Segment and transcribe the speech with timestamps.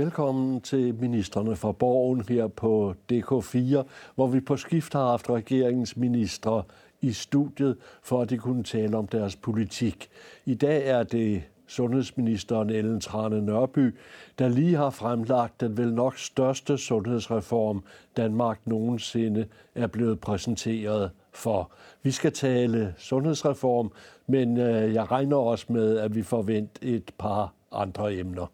[0.00, 3.82] Velkommen til ministerne fra Borgen her på DK4,
[4.14, 6.62] hvor vi på skift har haft regeringens ministre
[7.00, 10.08] i studiet, for at de kunne tale om deres politik.
[10.44, 13.94] I dag er det sundhedsministeren Ellen Trane Nørby,
[14.38, 17.84] der lige har fremlagt den vel nok største sundhedsreform,
[18.16, 21.70] Danmark nogensinde er blevet præsenteret for.
[22.02, 23.92] Vi skal tale sundhedsreform,
[24.26, 28.46] men øh, jeg regner også med, at vi forventer et par andre emner.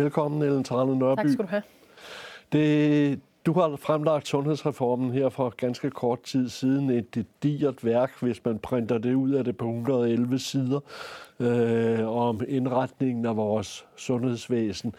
[0.00, 1.20] Velkommen, Ellen Trane Nørby.
[1.20, 1.62] Tak skal du have.
[2.52, 6.90] Det, du har fremlagt sundhedsreformen her for ganske kort tid siden.
[6.90, 10.80] Et digert værk, hvis man printer det ud af det på 111 sider,
[11.40, 14.94] øh, om indretningen af vores sundhedsvæsen.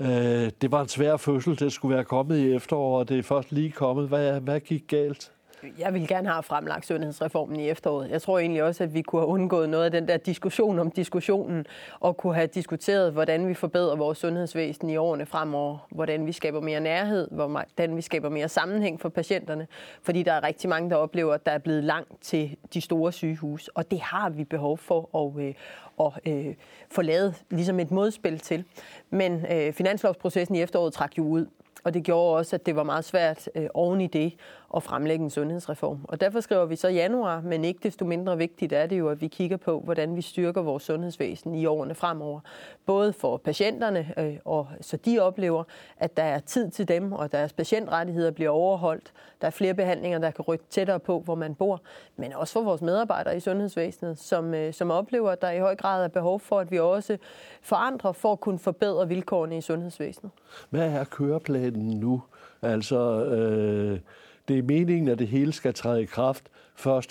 [0.00, 1.58] Øh, det var en svær fødsel.
[1.58, 4.08] Det skulle være kommet i efteråret, og det er først lige kommet.
[4.08, 5.32] Hvad, hvad gik galt?
[5.78, 8.10] Jeg vil gerne have fremlagt sundhedsreformen i efteråret.
[8.10, 10.90] Jeg tror egentlig også, at vi kunne have undgået noget af den der diskussion om
[10.90, 11.66] diskussionen,
[12.00, 16.60] og kunne have diskuteret, hvordan vi forbedrer vores sundhedsvæsen i årene fremover, hvordan vi skaber
[16.60, 19.66] mere nærhed, hvordan vi skaber mere sammenhæng for patienterne,
[20.02, 23.12] fordi der er rigtig mange, der oplever, at der er blevet langt til de store
[23.12, 25.54] sygehus, og det har vi behov for at, øh,
[26.00, 26.54] at øh,
[26.90, 28.64] få lavet ligesom et modspil til.
[29.10, 31.46] Men øh, finanslovsprocessen i efteråret trak jo ud,
[31.84, 34.34] og det gjorde også, at det var meget svært øh, oven i det
[34.76, 35.98] at fremlægge en sundhedsreform.
[36.04, 39.20] Og derfor skriver vi så januar, men ikke desto mindre vigtigt er det jo, at
[39.20, 42.40] vi kigger på, hvordan vi styrker vores sundhedsvæsen i årene fremover.
[42.86, 45.64] Både for patienterne, øh, og så de oplever,
[45.98, 49.12] at der er tid til dem, og deres patientrettigheder bliver overholdt.
[49.40, 51.80] Der er flere behandlinger, der kan rykke tættere på, hvor man bor.
[52.16, 55.76] Men også for vores medarbejdere i sundhedsvæsenet, som, øh, som oplever, at der i høj
[55.76, 57.18] grad er behov for, at vi også
[57.62, 60.32] forandrer for at kunne forbedre vilkårene i sundhedsvæsenet.
[60.70, 62.22] Hvad er køreplanen nu?
[62.62, 64.00] Altså, øh
[64.48, 66.48] det er meningen, at det hele skal træde i kraft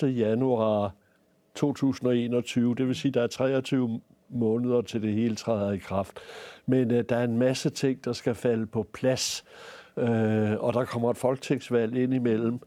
[0.04, 0.18] 1.
[0.18, 0.96] januar
[1.56, 2.76] 2021.
[2.76, 6.20] Det vil sige, at der er 23 måneder til det hele træder i kraft.
[6.66, 9.44] Men øh, der er en masse ting, der skal falde på plads,
[9.98, 12.60] øh, og der kommer et folketingsvalg ind imellem.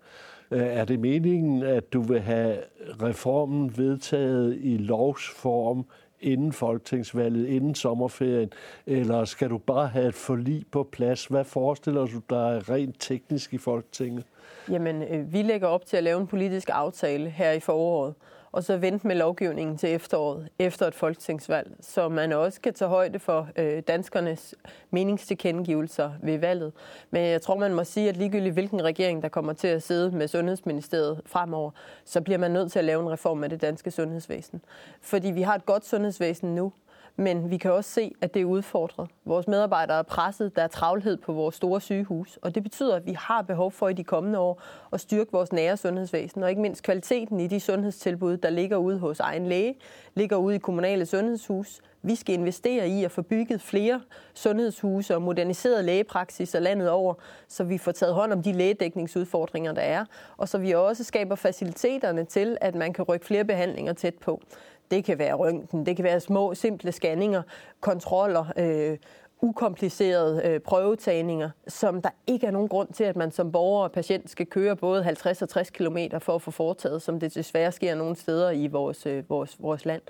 [0.51, 2.59] Øh, er det meningen, at du vil have
[3.03, 5.87] reformen vedtaget i lovsform
[6.21, 8.53] inden folketingsvalget, inden sommerferien,
[8.87, 11.27] eller skal du bare have et forlig på plads?
[11.27, 14.25] Hvad forestiller du dig rent teknisk i Folketinget?
[14.71, 18.15] Jamen, øh, vi lægger op til at lave en politisk aftale her i foråret,
[18.53, 22.89] og så vente med lovgivningen til efteråret, efter et folketingsvalg, så man også kan tage
[22.89, 24.55] højde for øh, danskernes
[24.91, 26.73] meningstilkendegivelser ved valget.
[27.11, 30.17] Men jeg tror, man må sige, at ligegyldigt hvilken regering, der kommer til at sidde
[30.17, 31.71] med Sundhedsministeriet fremover,
[32.05, 34.63] så bliver man nødt til at lave en reform af det danske sundhedsvæsen.
[35.01, 36.73] Fordi vi har et godt sundhedsvæsen nu,
[37.17, 39.09] men vi kan også se, at det er udfordret.
[39.25, 43.07] Vores medarbejdere er presset, der er travlhed på vores store sygehus, og det betyder, at
[43.07, 44.63] vi har behov for i de kommende år
[44.93, 48.99] at styrke vores nære sundhedsvæsen, og ikke mindst kvaliteten i de sundhedstilbud, der ligger ude
[48.99, 49.75] hos egen læge,
[50.15, 51.81] ligger ude i kommunale sundhedshus.
[52.03, 54.01] Vi skal investere i at få bygget flere
[54.35, 57.15] sundhedshuse og moderniseret lægepraksiser landet over,
[57.49, 60.05] så vi får taget hånd om de lægedækningsudfordringer, der er,
[60.37, 64.43] og så vi også skaber faciliteterne til, at man kan rykke flere behandlinger tæt på.
[64.91, 67.43] Det kan være røntgen, det kan være små, simple scanninger,
[67.81, 68.99] kontroller, øh,
[69.41, 73.93] ukomplicerede øh, prøvetagninger, som der ikke er nogen grund til, at man som borger og
[73.93, 77.73] patient skal køre både 50 og 60 km for at få foretaget, som det desværre
[77.73, 80.03] sker nogle steder i vores, øh, vores, vores land.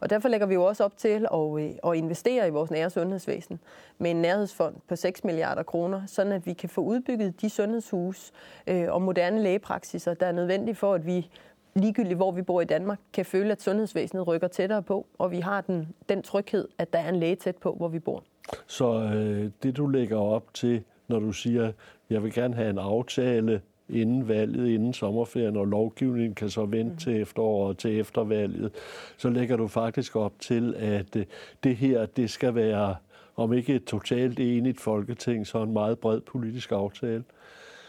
[0.00, 2.90] Og derfor lægger vi jo også op til at, øh, at investere i vores nære
[2.90, 3.60] sundhedsvæsen
[3.98, 8.32] med en nærhedsfond på 6 milliarder kroner, sådan at vi kan få udbygget de sundhedshus
[8.66, 11.30] øh, og moderne lægepraksiser, der er nødvendige for, at vi
[11.74, 15.40] ligegyldigt hvor vi bor i Danmark, kan føle, at sundhedsvæsenet rykker tættere på, og vi
[15.40, 18.24] har den, den tryghed, at der er en læge tæt på, hvor vi bor.
[18.66, 21.72] Så øh, det du lægger op til, når du siger,
[22.10, 26.92] jeg vil gerne have en aftale inden valget, inden sommerferien, og lovgivningen kan så vente
[26.92, 26.96] mm.
[26.96, 28.72] til efteråret, til eftervalget,
[29.16, 31.24] så lægger du faktisk op til, at øh,
[31.64, 32.96] det her, det skal være,
[33.36, 37.24] om ikke et totalt enigt folketing, så en meget bred politisk aftale.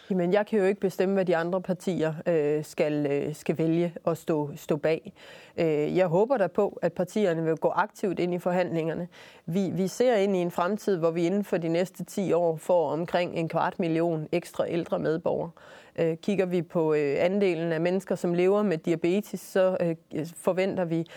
[0.10, 3.94] Jamen, jeg kan jo ikke bestemme, hvad de andre partier øh, skal, øh, skal vælge
[4.08, 5.14] at stå, stå bag.
[5.58, 9.08] Øh, jeg håber da på, at partierne vil gå aktivt ind i forhandlingerne.
[9.46, 12.56] Vi, vi ser ind i en fremtid, hvor vi inden for de næste 10 år
[12.56, 15.52] får omkring en kvart million ekstra ældre medborgere.
[16.00, 20.86] Øh, kigger vi på øh, andelen af mennesker, som lever med diabetes, så øh, forventer
[20.86, 21.08] vi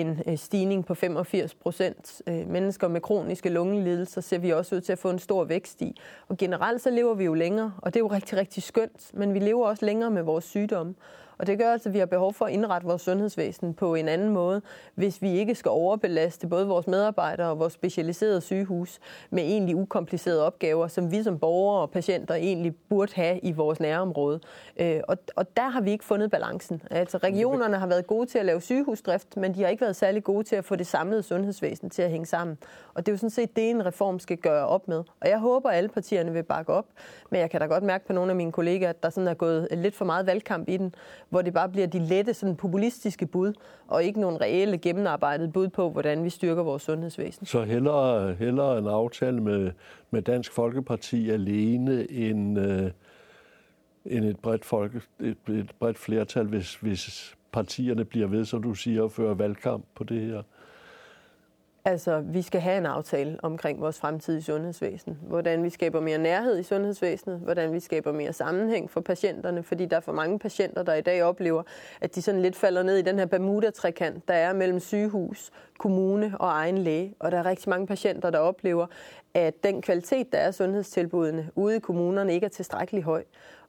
[0.00, 2.22] en øh, stigning på 85 procent.
[2.28, 5.82] Øh, mennesker med kroniske lungelidelser ser vi også ud til at få en stor vækst
[5.82, 5.96] i.
[6.28, 9.34] Og generelt så lever vi jo længere, og det er jo rigtig, rigtig skønt, men
[9.34, 10.94] vi lever også længere med vores sygdomme.
[11.38, 14.08] Og det gør altså, at vi har behov for at indrette vores sundhedsvæsen på en
[14.08, 14.62] anden måde,
[14.94, 18.98] hvis vi ikke skal overbelaste både vores medarbejdere og vores specialiserede sygehus
[19.30, 23.80] med egentlig ukomplicerede opgaver, som vi som borgere og patienter egentlig burde have i vores
[23.80, 24.40] nærområde.
[24.76, 26.82] Øh, og, og der har vi ikke fundet balancen.
[26.90, 30.24] Altså regionerne har været gode til at lave sygehusdrift, men de har ikke været særlig
[30.24, 32.58] gode til at få det samlede sundhedsvæsen til at hænge sammen.
[32.94, 35.04] Og det er jo sådan set det, en reform skal gøre op med.
[35.20, 36.86] Og jeg håber, at alle partierne vil bakke op,
[37.30, 39.34] men jeg kan da godt mærke på nogle af mine kollegaer, at der sådan er
[39.34, 40.94] gået lidt for meget valgkamp i den,
[41.28, 43.52] hvor det bare bliver de lette, sådan populistiske bud,
[43.88, 47.46] og ikke nogen reelle gennemarbejdede bud på, hvordan vi styrker vores sundhedsvæsen.
[47.46, 49.70] Så hellere, hellere en aftale med,
[50.10, 52.90] med Dansk Folkeparti alene end, øh,
[54.06, 58.74] end et, bredt folke, et, et bredt flertal, hvis, hvis partierne bliver ved, som du
[58.74, 60.42] siger, at føre valgkamp på det her?
[61.86, 65.18] Altså, vi skal have en aftale omkring vores fremtidige sundhedsvæsen.
[65.22, 69.86] Hvordan vi skaber mere nærhed i sundhedsvæsenet, hvordan vi skaber mere sammenhæng for patienterne, fordi
[69.86, 71.62] der er for mange patienter, der i dag oplever,
[72.00, 76.32] at de sådan lidt falder ned i den her Bermuda-trekant, der er mellem sygehus, kommune
[76.40, 77.14] og egen læge.
[77.18, 78.86] Og der er rigtig mange patienter, der oplever,
[79.34, 83.24] at den kvalitet, der er sundhedstilbudene ude i kommunerne, ikke er tilstrækkelig høj.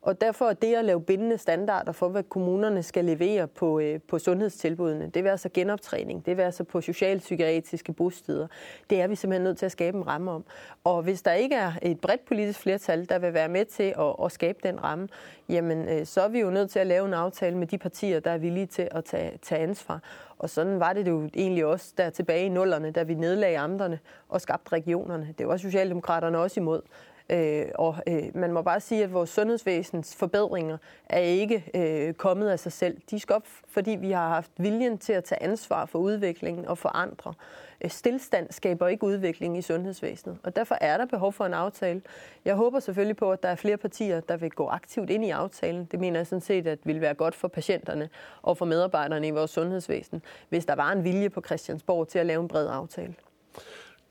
[0.07, 4.00] Og derfor er det at lave bindende standarder for, hvad kommunerne skal levere på, øh,
[4.07, 8.48] på sundhedstilbudene, det vil altså genoptræning, det vil altså på socialpsykiatriske bosteder,
[8.89, 10.45] det er vi simpelthen nødt til at skabe en ramme om.
[10.83, 14.25] Og hvis der ikke er et bredt politisk flertal, der vil være med til at,
[14.25, 15.07] at skabe den ramme,
[15.50, 18.19] jamen øh, så er vi jo nødt til at lave en aftale med de partier,
[18.19, 20.01] der er villige til at tage, tage ansvar.
[20.39, 24.00] Og sådan var det jo egentlig også der tilbage i nullerne, da vi nedlagde amterne
[24.30, 25.33] og skabte regionerne.
[25.38, 26.81] Det var Socialdemokraterne også imod.
[27.29, 32.50] Øh, og øh, man må bare sige, at vores sundhedsvæsens forbedringer er ikke øh, kommet
[32.50, 32.97] af sig selv.
[33.12, 36.77] De skal op, fordi vi har haft viljen til at tage ansvar for udviklingen og
[36.77, 37.33] for andre.
[37.81, 42.01] Øh, stilstand skaber ikke udvikling i sundhedsvæsenet, og derfor er der behov for en aftale.
[42.45, 45.29] Jeg håber selvfølgelig på, at der er flere partier, der vil gå aktivt ind i
[45.29, 45.85] aftalen.
[45.85, 48.09] Det mener jeg sådan set, at vil være godt for patienterne
[48.41, 52.25] og for medarbejderne i vores sundhedsvæsen, hvis der var en vilje på Christiansborg til at
[52.25, 53.15] lave en bred aftale.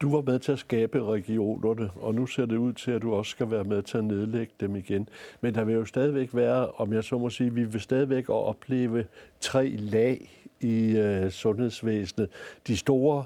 [0.01, 3.15] Du var med til at skabe regionerne, og nu ser det ud til, at du
[3.15, 5.09] også skal være med til at nedlægge dem igen.
[5.41, 9.05] Men der vil jo stadigvæk være, om jeg så må sige, vi vil stadigvæk opleve
[9.41, 12.29] tre lag i øh, sundhedsvæsenet.
[12.67, 13.25] De store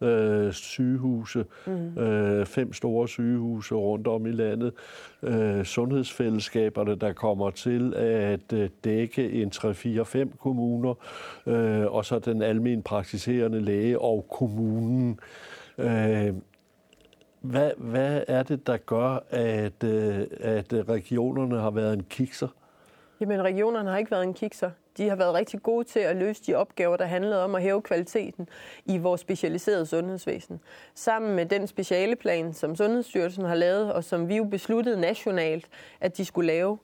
[0.00, 1.98] øh, sygehuse, mm.
[1.98, 4.72] øh, fem store sygehuse rundt om i landet,
[5.22, 10.94] øh, sundhedsfællesskaberne, der kommer til at øh, dække en 3-4-5 kommuner,
[11.46, 15.10] øh, og så den almen praktiserende læge og kommunen.
[15.10, 16.34] Øh, Øh,
[17.40, 22.48] hvad, hvad er det, der gør, at, øh, at regionerne har været en kikser?
[23.20, 24.70] Jamen, regionerne har ikke været en kikser.
[24.96, 27.82] De har været rigtig gode til at løse de opgaver, der handlede om at hæve
[27.82, 28.48] kvaliteten
[28.86, 30.60] i vores specialiserede sundhedsvæsen.
[30.94, 35.66] Sammen med den specialeplan, som Sundhedsstyrelsen har lavet, og som vi jo besluttede nationalt,
[36.00, 36.78] at de skulle lave,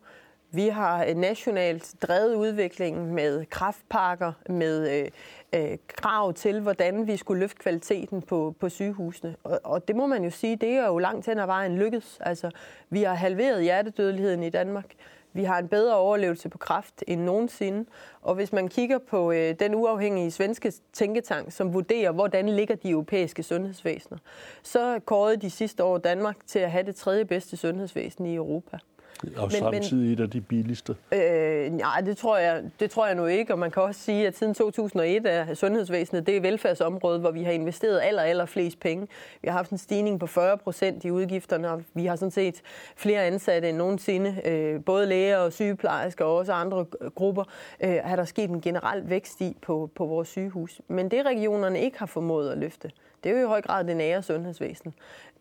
[0.51, 5.11] vi har øh, nationalt drevet udviklingen med kraftpakker, med øh,
[5.55, 9.37] øh, krav til, hvordan vi skulle løfte kvaliteten på, på sygehusene.
[9.45, 12.19] Og, og det må man jo sige, det er jo langt hen ad vejen lykkedes.
[12.21, 12.51] Altså,
[12.91, 14.95] vi har halveret hjertedødeligheden i Danmark.
[15.37, 17.85] Vi har en bedre overlevelse på kræft end nogensinde.
[18.23, 22.91] Og hvis man kigger på øh, den uafhængige svenske tænketank, som vurderer, hvordan ligger de
[22.91, 24.19] europæiske sundhedsvæsener,
[24.63, 28.79] så kårede de sidste år Danmark til at have det tredje bedste sundhedsvæsen i Europa.
[29.37, 30.97] Og men, samtidig et af de billigste?
[31.13, 33.53] Øh, nej, det tror, jeg, det tror jeg nu ikke.
[33.53, 37.53] Og man kan også sige, at siden 2001 er sundhedsvæsenet det velfærdsområdet, hvor vi har
[37.53, 39.09] investeret aller, aller flest penge.
[39.43, 42.63] Vi har haft en stigning på 40 procent i udgifterne, og vi har sådan set
[42.97, 44.37] flere ansatte end nogensinde.
[44.45, 47.45] Øh, både læger og sygeplejersker og også andre grupper
[47.81, 50.81] øh, har der sket en generel vækst i på, på vores sygehus.
[50.89, 52.91] Men det regionerne ikke har formået at løfte,
[53.25, 54.95] det er jo i høj grad det nære sundhedsvæsen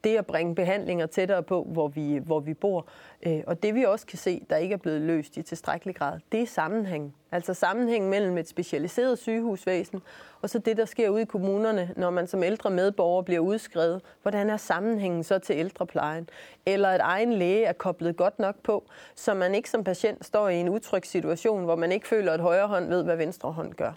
[0.04, 2.88] det at bringe behandlinger tættere på, hvor vi, hvor vi bor.
[3.26, 6.20] Øh, og det vi også kan se, der ikke er blevet løst i tilstrækkelig grad,
[6.32, 7.16] det er sammenhæng.
[7.32, 10.02] Altså sammenhæng mellem et specialiseret sygehusvæsen
[10.44, 14.02] og så det, der sker ude i kommunerne, når man som ældre medborger bliver udskrevet.
[14.22, 16.30] Hvordan er sammenhængen så til ældreplejen?
[16.66, 18.84] Eller at egen læge er koblet godt nok på,
[19.16, 22.40] så man ikke som patient står i en utryg situation, hvor man ikke føler, at
[22.40, 23.92] højre hånd ved, hvad venstre hånd gør.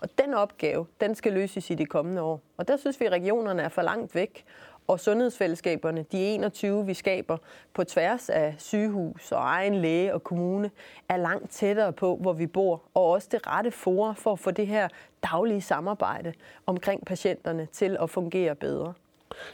[0.00, 2.40] Og den opgave, den skal løses i de kommende år.
[2.56, 4.44] Og der synes vi, at regionerne er for langt væk
[4.92, 7.36] og sundhedsfællesskaberne, de 21, vi skaber
[7.74, 10.70] på tværs af sygehus og egen læge og kommune,
[11.08, 14.50] er langt tættere på, hvor vi bor, og også det rette forum for at få
[14.50, 14.88] det her
[15.22, 16.32] daglige samarbejde
[16.66, 18.92] omkring patienterne til at fungere bedre.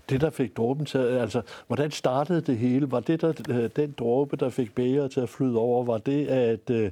[0.09, 2.90] Det, der fik dråben til, altså, hvordan startede det hele?
[2.90, 5.85] Var det der, øh, den dråbe, der fik bæger til at flyde over?
[5.85, 6.90] Var det, at, øh,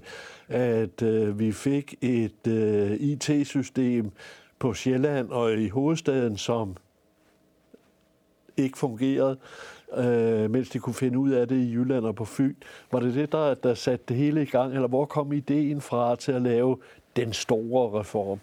[0.48, 2.46] at øh, vi fik et
[3.00, 4.10] IT-system
[4.58, 6.76] på Sjælland og i hovedstaden, som
[8.56, 9.38] ikke fungerede.
[9.96, 12.54] øh, mens de kunne finde ud af det i Jylland og på Fyn.
[12.92, 16.16] Var det det, der, der satte det hele i gang, eller hvor kom ideen fra
[16.16, 16.78] til at lave
[17.16, 18.40] den store reform?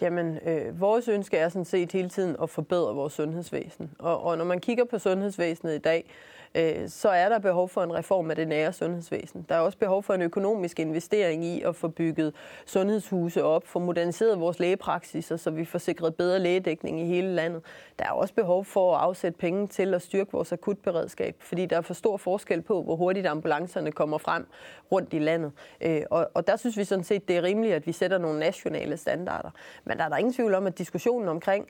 [0.00, 3.90] Jamen, øh, vores ønske er sådan set hele tiden at forbedre vores sundhedsvæsen.
[3.98, 6.10] Og, og når man kigger på sundhedsvæsenet i dag,
[6.54, 9.46] øh, så er der behov for en reform af det nære sundhedsvæsen.
[9.48, 12.34] Der er også behov for en økonomisk investering i at få bygget
[12.66, 17.62] sundhedshuse op, få moderniseret vores lægepraksiser, så vi får sikret bedre lægedækning i hele landet.
[17.98, 21.76] Der er også behov for at afsætte penge til at styrke vores akutberedskab, fordi der
[21.76, 24.46] er for stor forskel på, hvor hurtigt ambulancerne kommer frem
[24.92, 25.52] rundt i landet.
[25.80, 28.38] Øh, og, og der synes vi sådan set, det er rimeligt, at vi sætter nogle
[28.38, 29.50] nationale standarder.
[29.84, 31.68] Men der er der ingen tvivl om, at diskussionen omkring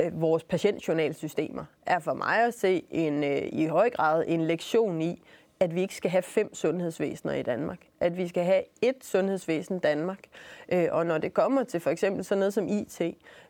[0.00, 5.02] Øh, vores patientjournalsystemer er for mig at se en, øh, i høj grad en lektion
[5.02, 5.22] i,
[5.60, 7.78] at vi ikke skal have fem sundhedsvæsener i Danmark.
[8.00, 10.18] At vi skal have et sundhedsvæsen Danmark.
[10.72, 13.00] Øh, og når det kommer til for eksempel sådan noget som IT,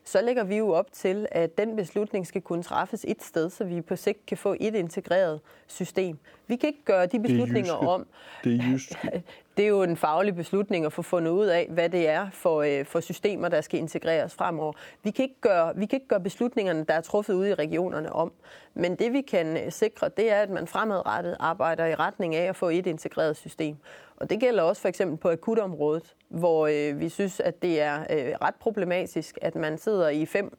[0.03, 3.63] så lægger vi jo op til, at den beslutning skal kunne træffes et sted, så
[3.63, 6.17] vi på sigt kan få et integreret system.
[6.47, 8.07] Vi kan ikke gøre de beslutninger det om...
[8.43, 8.97] Det er just.
[9.57, 12.61] Det er jo en faglig beslutning at få fundet ud af, hvad det er for,
[12.61, 14.73] øh, for systemer, der skal integreres fremover.
[15.03, 18.13] Vi kan, ikke gøre, vi kan ikke gøre beslutningerne, der er truffet ude i regionerne
[18.13, 18.31] om.
[18.73, 22.49] Men det vi kan øh, sikre, det er, at man fremadrettet arbejder i retning af
[22.49, 23.77] at få et integreret system.
[24.17, 27.99] Og det gælder også for eksempel på akutområdet, hvor øh, vi synes, at det er
[27.99, 30.57] øh, ret problematisk, at man sidder i fem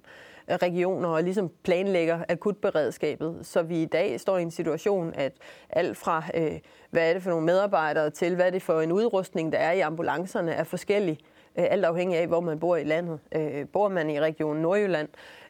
[0.50, 3.38] øh, regioner og ligesom planlægger akutberedskabet.
[3.42, 5.32] Så vi i dag står i en situation, at
[5.70, 6.58] alt fra, øh,
[6.90, 9.72] hvad er det for nogle medarbejdere, til hvad er det for en udrustning, der er
[9.72, 11.18] i ambulancerne, er forskellig,
[11.58, 13.20] øh, alt afhængig af, hvor man bor i landet.
[13.32, 15.08] Øh, bor man i region Nordjylland,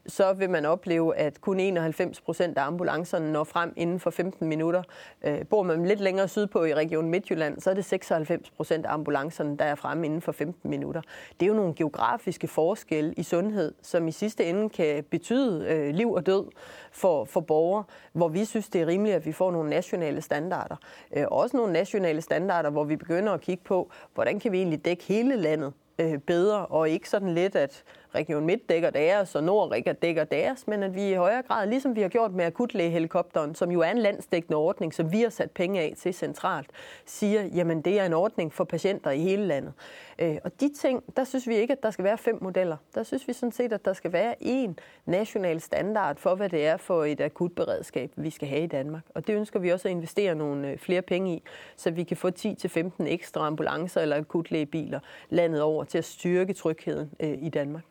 [0.09, 4.49] så vil man opleve, at kun 91 procent af ambulancerne når frem inden for 15
[4.49, 4.83] minutter.
[5.25, 8.93] Øh, bor man lidt længere sydpå i Region Midtjylland, så er det 96 procent af
[8.93, 11.01] ambulancerne, der er fremme inden for 15 minutter.
[11.41, 15.95] Det er jo nogle geografiske forskelle i sundhed, som i sidste ende kan betyde øh,
[15.95, 16.45] liv og død
[16.93, 20.77] for, for borgere, hvor vi synes, det er rimeligt, at vi får nogle nationale standarder.
[21.17, 24.85] Øh, også nogle nationale standarder, hvor vi begynder at kigge på, hvordan kan vi egentlig
[24.85, 27.85] dække hele landet øh, bedre, og ikke sådan lidt, at
[28.17, 31.97] Region Midt dækker deres, og Nordrika dækker deres, men at vi i højere grad, ligesom
[31.97, 35.51] vi har gjort med akutlægehelikopteren, som jo er en landsdækkende ordning, som vi har sat
[35.51, 36.71] penge af til centralt,
[37.07, 39.73] siger, jamen det er en ordning for patienter i hele landet.
[40.19, 42.77] Øh, og de ting, der synes vi ikke, at der skal være fem modeller.
[42.95, 46.67] Der synes vi sådan set, at der skal være en national standard for, hvad det
[46.67, 49.03] er for et akutberedskab, vi skal have i Danmark.
[49.15, 51.43] Og det ønsker vi også at investere nogle øh, flere penge i,
[51.77, 57.11] så vi kan få 10-15 ekstra ambulancer eller akutlægebiler landet over til at styrke trygheden
[57.21, 57.83] øh, i Danmark.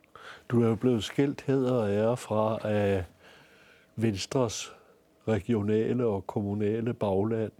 [0.48, 3.04] Du er jo blevet skældt heder og ære fra af
[3.96, 4.72] Venstres
[5.28, 7.52] regionale og kommunale bagland.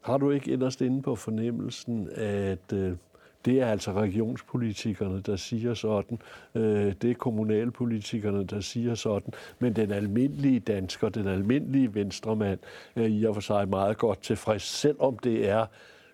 [0.00, 2.96] Har du ikke inderst inde på fornemmelsen, at øh,
[3.44, 6.18] det er altså regionspolitikerne, der siger sådan.
[6.54, 9.34] Øh, det er kommunalpolitikerne, der siger sådan.
[9.58, 12.58] Men den almindelige dansker, den almindelige venstremand,
[12.96, 15.66] er i og for sig meget godt tilfreds, selvom det er,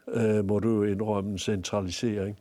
[0.09, 2.38] øh, må du jo indrømme, en centralisering.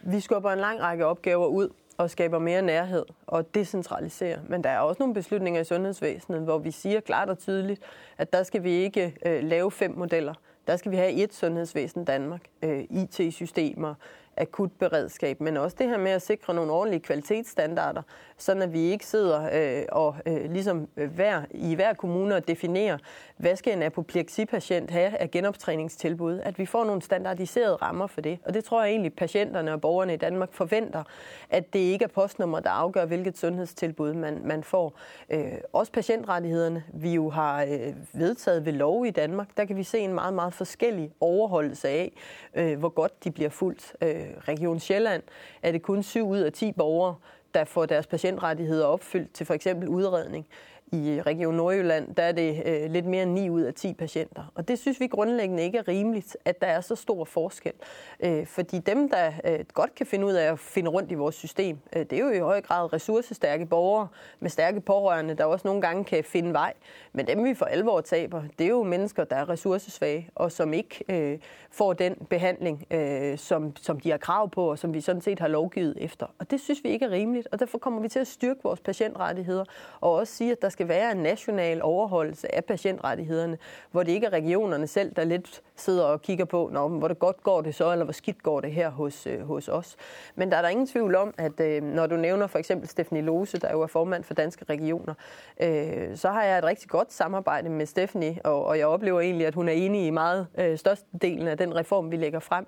[0.00, 1.68] Vi skubber en lang række opgaver ud
[2.02, 4.38] og skaber mere nærhed og decentraliserer.
[4.48, 7.82] Men der er også nogle beslutninger i sundhedsvæsenet, hvor vi siger klart og tydeligt,
[8.18, 10.34] at der skal vi ikke øh, lave fem modeller.
[10.66, 13.94] Der skal vi have et sundhedsvæsen Danmark, øh, IT-systemer,
[14.36, 18.02] akutberedskab, men også det her med at sikre nogle ordentlige kvalitetsstandarder,
[18.42, 22.48] sådan at vi ikke sidder øh, og øh, ligesom øh, hver, i hver kommune og
[22.48, 22.98] definerer,
[23.36, 28.38] hvad skal en apopleksipatient have af genoptræningstilbud, at vi får nogle standardiserede rammer for det.
[28.44, 31.02] Og det tror jeg egentlig, patienterne og borgerne i Danmark forventer,
[31.50, 34.98] at det ikke er postnummer, der afgør, hvilket sundhedstilbud man, man får.
[35.30, 39.82] Øh, også patientrettighederne, vi jo har øh, vedtaget ved lov i Danmark, der kan vi
[39.82, 42.12] se en meget, meget forskellig overholdelse af,
[42.54, 43.96] øh, hvor godt de bliver fuldt.
[44.02, 45.22] Øh, Region Sjælland
[45.62, 47.14] er det kun 7 ud af 10 borgere,
[47.54, 50.46] der får deres patientrettigheder opfyldt til for eksempel udredning.
[50.92, 54.52] I Region Nordjylland der er det øh, lidt mere end 9 ud af 10 patienter.
[54.54, 57.72] Og det synes vi grundlæggende ikke er rimeligt, at der er så stor forskel.
[58.20, 61.34] Øh, fordi dem, der øh, godt kan finde ud af at finde rundt i vores
[61.34, 64.08] system, øh, det er jo i høj grad ressourcestærke borgere
[64.40, 66.72] med stærke pårørende, der også nogle gange kan finde vej.
[67.12, 70.72] Men dem, vi for alvor taber, det er jo mennesker, der er ressourcesvage, og som
[70.72, 71.38] ikke øh,
[71.70, 75.38] får den behandling, øh, som, som de har krav på, og som vi sådan set
[75.38, 76.26] har lovgivet efter.
[76.38, 78.80] Og det synes vi ikke er rimeligt, og derfor kommer vi til at styrke vores
[78.80, 79.64] patientrettigheder,
[80.00, 83.58] og også sige, at der skal være en national overholdelse af patientrettighederne,
[83.90, 87.18] hvor det ikke er regionerne selv, der lidt sidder og kigger på, Nå, hvor det
[87.18, 89.96] godt går det så, eller hvor skidt går det her hos, øh, hos os.
[90.34, 93.22] Men der er der ingen tvivl om, at øh, når du nævner for eksempel Stephanie
[93.22, 95.14] Lose, der jo er formand for Danske Regioner,
[95.60, 99.46] øh, så har jeg et rigtig godt samarbejde med Stephanie, og, og jeg oplever egentlig,
[99.46, 102.66] at hun er enig i meget øh, størstedelen af den reform, vi lægger frem.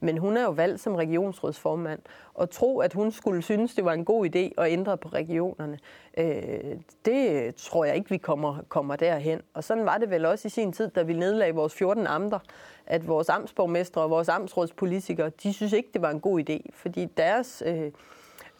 [0.00, 2.00] Men hun er jo valgt som regionsrådsformand,
[2.34, 5.78] og tro, at hun skulle synes, det var en god idé at ændre på regionerne,
[6.18, 9.40] øh, det tror jeg ikke, vi kommer, kommer derhen.
[9.54, 12.38] Og sådan var det vel også i sin tid, da vi nedlagde vores 14 amter,
[12.86, 17.04] at vores amtsborgmestre og vores amtsrådspolitikere, de synes ikke, det var en god idé, fordi
[17.04, 17.92] deres øh,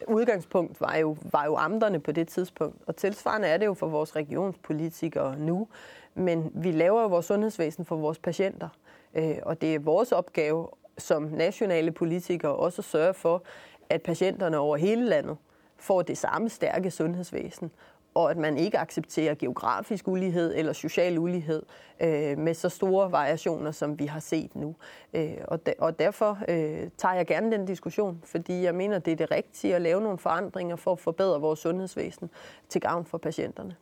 [0.07, 2.77] udgangspunkt var jo, var jo amterne på det tidspunkt.
[2.87, 5.67] Og tilsvarende er det jo for vores regionspolitikere nu.
[6.15, 8.69] Men vi laver jo vores sundhedsvæsen for vores patienter.
[9.13, 10.67] Øh, og det er vores opgave
[10.97, 13.43] som nationale politikere også at sørge for,
[13.89, 15.37] at patienterne over hele landet
[15.77, 17.71] får det samme stærke sundhedsvæsen,
[18.13, 21.63] og at man ikke accepterer geografisk ulighed eller social ulighed
[21.99, 24.75] øh, med så store variationer, som vi har set nu.
[25.13, 29.11] Øh, og, de, og derfor øh, tager jeg gerne den diskussion, fordi jeg mener, det
[29.11, 32.29] er det rigtige at lave nogle forandringer for at forbedre vores sundhedsvæsen
[32.69, 33.75] til gavn for patienterne.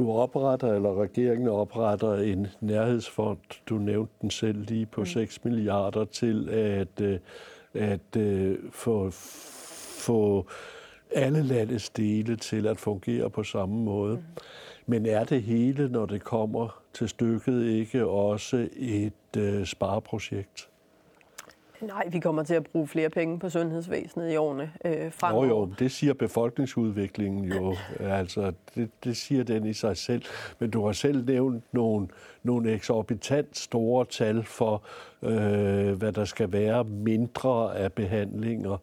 [0.00, 3.38] Du opretter, eller regeringen opretter en nærhedsfond,
[3.68, 5.06] du nævnte den selv lige på mm.
[5.06, 7.18] 6 milliarder til at, øh,
[7.74, 10.46] at, at øh, få, få
[11.14, 14.16] alle landets dele til at fungere på samme måde.
[14.16, 14.22] Mm.
[14.86, 20.69] Men er det hele, når det kommer til stykket, ikke også et øh, spareprojekt?
[21.82, 25.46] Nej, vi kommer til at bruge flere penge på sundhedsvæsenet i årene øh, fremover.
[25.46, 27.76] Jo, jo, det siger befolkningsudviklingen jo.
[28.00, 30.22] altså, det, det siger den i sig selv.
[30.58, 32.08] Men du har selv nævnt nogle,
[32.42, 34.82] nogle eksorbitant store tal for,
[35.22, 38.76] øh, hvad der skal være mindre af behandlinger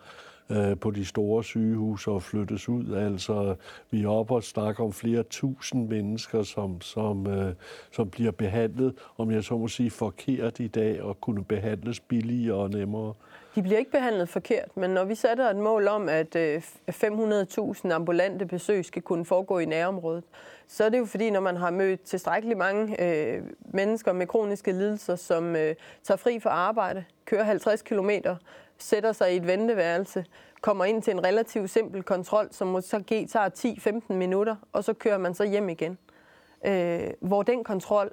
[0.49, 2.93] øh, på de store sygehuse og flyttes ud.
[2.93, 3.55] Altså,
[3.91, 7.53] vi er oppe og snakker om flere tusind mennesker, som, som, øh,
[7.91, 12.57] som bliver behandlet, om jeg så må sige, forkert i dag og kunne behandles billigere
[12.57, 13.13] og nemmere.
[13.55, 17.91] De bliver ikke behandlet forkert, men når vi sætter et mål om, at øh, 500.000
[17.91, 20.23] ambulante besøg skal kunne foregå i nærområdet,
[20.67, 24.71] så er det jo fordi, når man har mødt tilstrækkeligt mange øh, mennesker med kroniske
[24.71, 28.35] lidelser, som øh, tager fri fra arbejde, kører 50 kilometer
[28.79, 30.25] sætter sig i et venteværelse,
[30.61, 33.49] kommer ind til en relativt simpel kontrol, som måske tager
[34.09, 35.97] 10-15 minutter, og så kører man så hjem igen.
[36.65, 38.11] Øh, hvor den kontrol,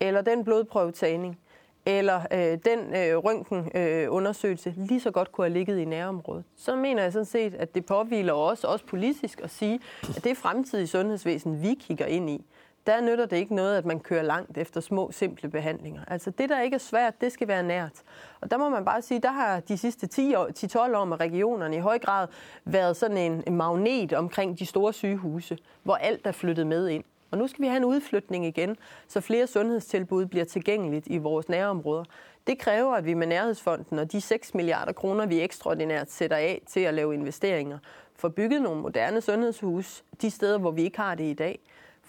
[0.00, 1.38] eller den blodprøvetagning,
[1.86, 6.44] eller øh, den øh, røntgenundersøgelse øh, lige så godt kunne have ligget i nærområdet.
[6.56, 9.80] Så mener jeg sådan set, at det påviler os også politisk at sige,
[10.16, 12.44] at det fremtidige sundhedsvæsen, vi kigger ind i,
[12.86, 16.00] der nytter det ikke noget, at man kører langt efter små, simple behandlinger.
[16.08, 17.92] Altså det, der ikke er svært, det skal være nært.
[18.40, 21.76] Og der må man bare sige, der har de sidste 10-12 år, år med regionerne
[21.76, 22.28] i høj grad
[22.64, 27.04] været sådan en, en magnet omkring de store sygehuse, hvor alt er flyttet med ind.
[27.30, 28.76] Og nu skal vi have en udflytning igen,
[29.08, 32.04] så flere sundhedstilbud bliver tilgængeligt i vores nærområder.
[32.46, 36.62] Det kræver, at vi med Nærhedsfonden og de 6 milliarder kroner, vi ekstraordinært sætter af
[36.66, 37.78] til at lave investeringer,
[38.16, 41.60] får bygget nogle moderne sundhedshus de steder, hvor vi ikke har det i dag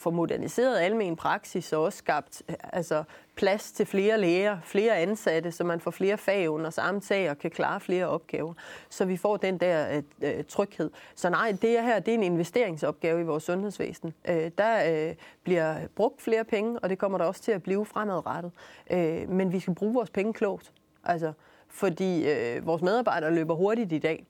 [0.02, 3.04] får moderniseret almen praksis og også skabt øh, altså,
[3.36, 7.38] plads til flere læger, flere ansatte, så man får flere fag under samme tag og
[7.38, 8.54] kan klare flere opgaver,
[8.90, 10.90] så vi får den der øh, øh, tryghed.
[11.16, 14.14] Så nej, det her det er en investeringsopgave i vores sundhedsvæsen.
[14.30, 17.86] Øh, der øh, bliver brugt flere penge, og det kommer der også til at blive
[17.86, 18.52] fremadrettet.
[18.92, 20.72] Øh, men vi skal bruge vores penge klogt,
[21.04, 21.34] altså,
[21.68, 24.26] fordi øh, vores medarbejdere løber hurtigt i dag.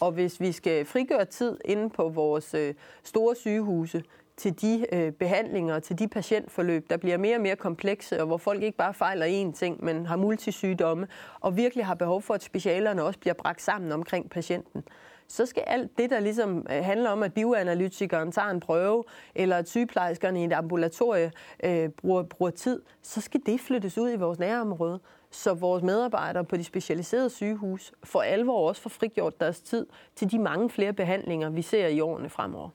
[0.00, 4.02] Og hvis vi skal frigøre tid inde på vores øh, store sygehuse,
[4.36, 8.36] til de øh, behandlinger, til de patientforløb, der bliver mere og mere komplekse, og hvor
[8.36, 11.08] folk ikke bare fejler én ting, men har multisygdomme,
[11.40, 14.82] og virkelig har behov for, at specialerne også bliver bragt sammen omkring patienten.
[15.28, 19.56] Så skal alt det, der ligesom øh, handler om, at bioanalytikeren tager en prøve, eller
[19.56, 21.32] at sygeplejerskerne i et ambulatorie
[21.64, 26.44] øh, bruger, bruger tid, så skal det flyttes ud i vores nærområde, så vores medarbejdere
[26.44, 30.92] på de specialiserede sygehus for alvor også får frigjort deres tid til de mange flere
[30.92, 32.68] behandlinger, vi ser i årene fremover.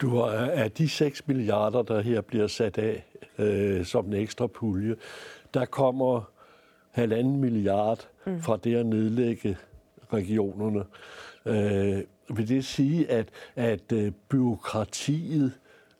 [0.00, 3.04] Du har, af de 6 milliarder, der her bliver sat af
[3.38, 4.96] øh, som en ekstra pulje,
[5.54, 6.30] der kommer
[6.90, 8.40] halvanden milliard mm.
[8.40, 9.56] fra det at nedlægge
[10.12, 10.84] regionerne.
[11.46, 12.02] Øh,
[12.36, 15.52] vil det sige, at, at øh, byråkratiet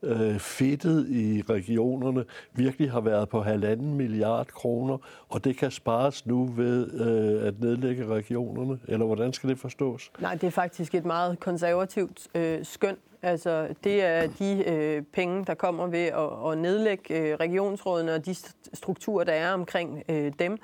[0.03, 6.27] øh, fedtet i regionerne virkelig har været på halvanden milliard kroner, og det kan spares
[6.27, 8.79] nu ved øh, at nedlægge regionerne?
[8.89, 10.11] Eller hvordan skal det forstås?
[10.19, 12.97] Nej, det er faktisk et meget konservativt øh, skøn.
[13.23, 18.27] Altså, det er de øh, penge, der kommer ved at, at nedlægge øh, regionsrådene og
[18.27, 18.35] de
[18.73, 20.59] strukturer, der er omkring øh, dem,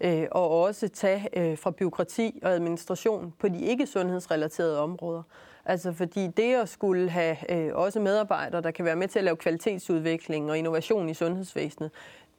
[0.00, 5.22] øh, og også tage øh, fra byråkrati og administration på de ikke sundhedsrelaterede områder.
[5.64, 9.24] Altså fordi det at skulle have øh, også medarbejdere, der kan være med til at
[9.24, 11.90] lave kvalitetsudvikling og innovation i sundhedsvæsenet,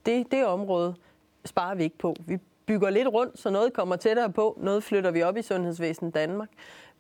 [0.06, 0.96] det, det område
[1.46, 2.16] sparer vi ikke på.
[2.26, 6.16] Vi bygger lidt rundt, så noget kommer tættere på, noget flytter vi op i sundhedsvæsenet
[6.16, 6.50] Danmark.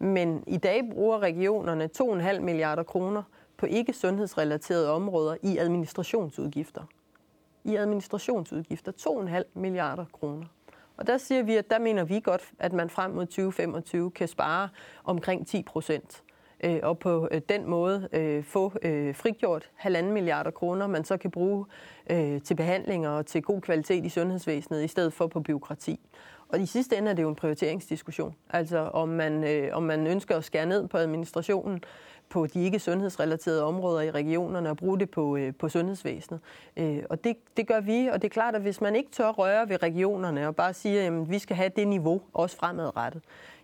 [0.04, 3.24] Men i dag bruger regionerne 2,5 milliarder kroner
[3.58, 6.84] på ikke sundhedsrelaterede områder i administrationsudgifter.
[7.63, 10.46] I administrationsudgifter 2,5 milliarder kroner.
[10.98, 14.28] Og der siger vi, at der mener vi godt, at man frem mod 2025 kan
[14.28, 14.70] spare
[15.04, 16.24] omkring 10 procent
[16.63, 21.18] øh, og på øh, den måde øh, få øh, frigjort halvanden milliarder kroner, man så
[21.18, 21.66] kan bruge
[22.10, 26.00] øh, til behandlinger og til god kvalitet i sundhedsvæsenet, i stedet for på byråkrati.
[26.54, 28.36] Og i sidste ende er det jo en prioriteringsdiskussion.
[28.50, 31.84] Altså om man, øh, om man ønsker at skære ned på administrationen,
[32.30, 36.39] på de ikke sundhedsrelaterede områder i regionerne og bruge det på, øh, på sundhedsvæsenet.
[36.78, 39.30] Øh, og det, det gør vi, og det er klart, at hvis man ikke tør
[39.30, 43.22] røre ved regionerne og bare siger, at vi skal have det niveau også fremadrettet,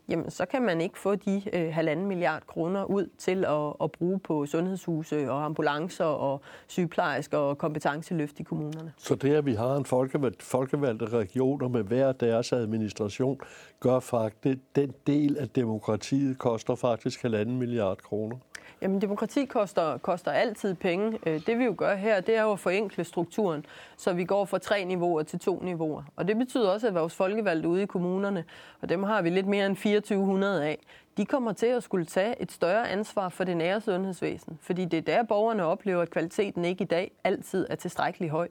[0.10, 3.92] jamen så kan man ikke få de øh, halvanden milliard kroner ud til at, at
[3.92, 8.94] bruge på sundhedshuse og ambulancer og sygeplejersker og kompetenceløft i kommunerne.
[8.98, 13.40] Så det, at vi har en folkevalgt, folkevalgte regioner med hver deres administration,
[13.80, 18.38] gør faktisk, den del af demokratiet koster faktisk halvanden milliard kroner?
[18.82, 21.20] Jamen, demokrati koster, koster altid penge.
[21.26, 23.66] Øh, det vi jo gør her, det er jo at forenkle strukturen,
[23.98, 26.04] så vi går fra tre niveauer til to niveauer.
[26.16, 28.44] Og det betyder også, at vores folkevalgte ude i kommunerne,
[28.82, 30.80] og dem har vi lidt mere end 2400 af,
[31.18, 34.60] de kommer til at skulle tage et større ansvar for det nære sundhedsvæsen.
[34.62, 38.48] Fordi det er der, borgerne oplever, at kvaliteten ikke i dag altid er tilstrækkelig høj.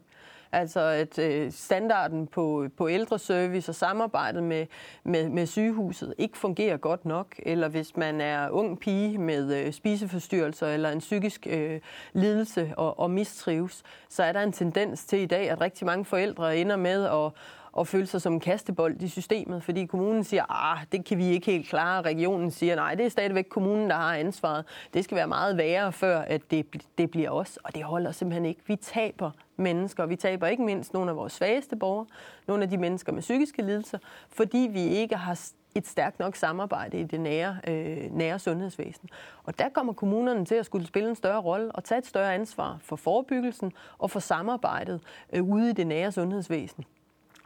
[0.53, 4.67] Altså at øh, standarden på, på ældreservice og samarbejdet med,
[5.05, 9.73] med, med sygehuset ikke fungerer godt nok, eller hvis man er ung pige med øh,
[9.73, 11.81] spiseforstyrrelser eller en psykisk øh,
[12.13, 16.05] lidelse og, og mistrives, så er der en tendens til i dag, at rigtig mange
[16.05, 17.33] forældre ender med at
[17.79, 21.27] og føle sig som en kastebold i systemet, fordi kommunen siger, ah, det kan vi
[21.27, 24.65] ikke helt klare, regionen siger, nej, det er stadigvæk kommunen, der har ansvaret.
[24.95, 26.67] Det skal være meget værre, før at det,
[26.99, 28.61] det bliver os, og det holder simpelthen ikke.
[28.67, 32.07] Vi taber mennesker, vi taber ikke mindst nogle af vores svageste borgere,
[32.47, 35.41] nogle af de mennesker med psykiske lidelser, fordi vi ikke har
[35.75, 39.09] et stærkt nok samarbejde i det nære, øh, nære sundhedsvæsen.
[39.45, 42.35] Og der kommer kommunerne til at skulle spille en større rolle og tage et større
[42.35, 45.01] ansvar for forebyggelsen og for samarbejdet
[45.33, 46.85] øh, ude i det nære sundhedsvæsen.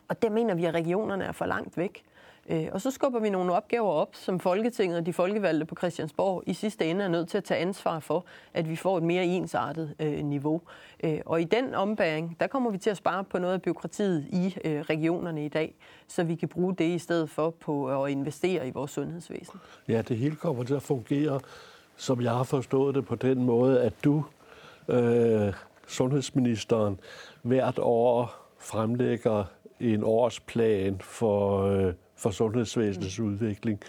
[0.09, 2.05] Og det mener vi, at regionerne er for langt væk.
[2.51, 6.43] Øh, og så skubber vi nogle opgaver op, som Folketinget og de folkevalgte på Christiansborg
[6.47, 9.25] i sidste ende er nødt til at tage ansvar for, at vi får et mere
[9.25, 10.61] ensartet øh, niveau.
[11.05, 14.27] Øh, og i den ombæring, der kommer vi til at spare på noget af byråkratiet
[14.33, 15.75] i øh, regionerne i dag,
[16.09, 19.61] så vi kan bruge det i stedet for på at investere i vores sundhedsvæsen.
[19.89, 21.41] Ja, det hele kommer til at fungere,
[21.97, 24.25] som jeg har forstået det på den måde, at du,
[24.89, 25.53] øh,
[25.87, 27.01] sundhedsministeren,
[27.43, 29.45] hvert år fremlægger
[29.83, 33.27] en årsplan for, øh, for sundhedsvæsenets mm.
[33.27, 33.81] udvikling.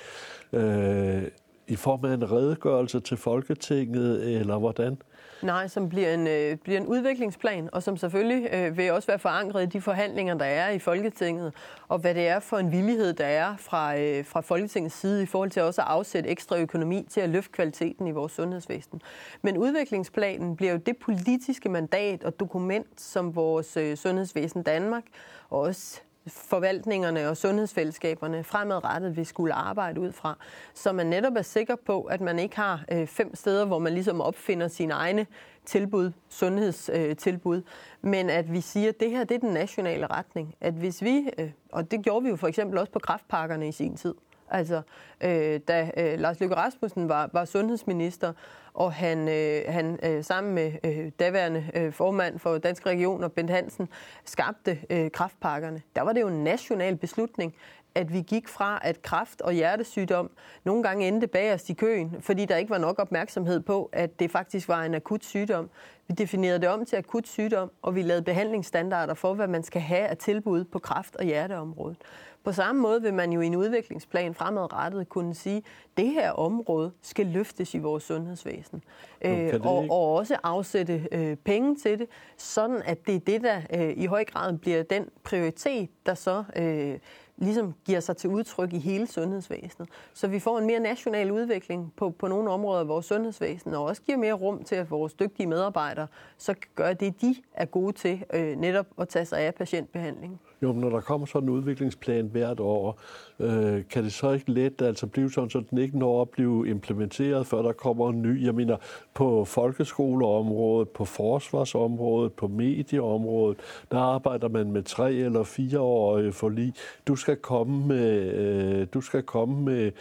[0.54, 1.24] Øh,
[1.68, 4.98] i form af en redegørelse til Folketinget, eller hvordan?
[5.44, 9.20] Nej, som bliver en, øh, bliver en udviklingsplan, og som selvfølgelig øh, vil også være
[9.20, 11.54] forankret i de forhandlinger, der er i Folketinget,
[11.88, 15.26] og hvad det er for en villighed, der er fra, øh, fra Folketingets side i
[15.26, 19.02] forhold til også at afsætte ekstra økonomi til at løfte kvaliteten i vores sundhedsvæsen.
[19.42, 25.04] Men udviklingsplanen bliver jo det politiske mandat og dokument, som vores øh, sundhedsvæsen Danmark
[25.50, 30.38] og også forvaltningerne og sundhedsfællesskaberne fremadrettet vil skulle arbejde ud fra,
[30.74, 33.94] så man netop er sikker på, at man ikke har øh, fem steder, hvor man
[33.94, 35.26] ligesom opfinder sine egne
[35.66, 37.64] tilbud, sundhedstilbud, øh,
[38.02, 40.56] men at vi siger, at det her det er den nationale retning.
[40.62, 43.72] At hvis vi, øh, og det gjorde vi jo for eksempel også på kraftpakkerne i
[43.72, 44.14] sin tid,
[44.54, 44.82] Altså,
[45.22, 48.34] øh, da øh, Lars Løkke Rasmussen var, var sundhedsminister,
[48.74, 53.50] og han, øh, han øh, sammen med øh, daværende øh, formand for Danske Regioner, Bent
[53.50, 53.90] Hansen,
[54.26, 55.82] skabte øh, kraftpakkerne.
[55.96, 57.56] Der var det jo en national beslutning,
[57.96, 60.30] at vi gik fra, at kraft og hjertesygdom
[60.64, 64.20] nogle gange endte bag os i køen, fordi der ikke var nok opmærksomhed på, at
[64.20, 65.70] det faktisk var en akut sygdom.
[66.08, 69.82] Vi definerede det om til akut sygdom, og vi lavede behandlingsstandarder for, hvad man skal
[69.82, 71.98] have af tilbud på kraft- og hjerteområdet.
[72.44, 75.64] På samme måde vil man jo i en udviklingsplan fremadrettet kunne sige, at
[75.98, 78.84] det her område skal løftes i vores sundhedsvæsen.
[79.22, 83.62] Øh, og, og også afsætte øh, penge til det, sådan at det er det, der
[83.74, 87.00] øh, i høj grad bliver den prioritet, der så øh,
[87.38, 89.90] ligesom giver sig til udtryk i hele sundhedsvæsenet.
[90.14, 93.84] Så vi får en mere national udvikling på, på nogle områder af vores sundhedsvæsen, og
[93.84, 97.94] også giver mere rum til, at vores dygtige medarbejdere så gør det, de er gode
[97.94, 100.40] til, øh, netop at tage sig af patientbehandling.
[100.62, 103.00] Jo, men når der kommer sådan en udviklingsplan hvert år,
[103.40, 106.70] øh, kan det så ikke let altså blive sådan, så den ikke når at blive
[106.70, 108.46] implementeret, før der kommer en ny?
[108.46, 108.78] Jeg mener,
[109.14, 113.58] på folkeskoleområdet, på forsvarsområdet, på medieområdet,
[113.92, 116.74] der arbejder man med tre eller fire år for lige.
[117.08, 119.92] Du skal komme med, øh, du skal komme med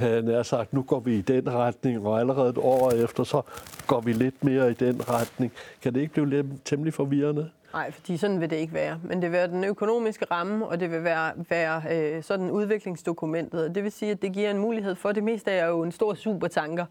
[0.00, 3.42] han nær sagt, nu går vi i den retning, og allerede et år efter, så
[3.86, 5.52] går vi lidt mere i den retning.
[5.82, 7.50] Kan det ikke blive lidt temmelig forvirrende?
[7.72, 9.00] Nej, fordi sådan vil det ikke være.
[9.02, 13.74] Men det vil være den økonomiske ramme, og det vil være, være øh, sådan udviklingsdokumentet.
[13.74, 16.14] Det vil sige, at det giver en mulighed for, det meste er jo en stor
[16.14, 16.86] supertanker,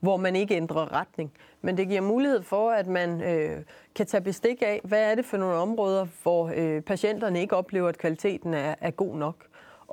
[0.00, 1.32] hvor man ikke ændrer retning.
[1.62, 3.62] Men det giver mulighed for, at man øh,
[3.94, 7.88] kan tage bestik af, hvad er det for nogle områder, hvor øh, patienterne ikke oplever,
[7.88, 9.36] at kvaliteten er, er god nok.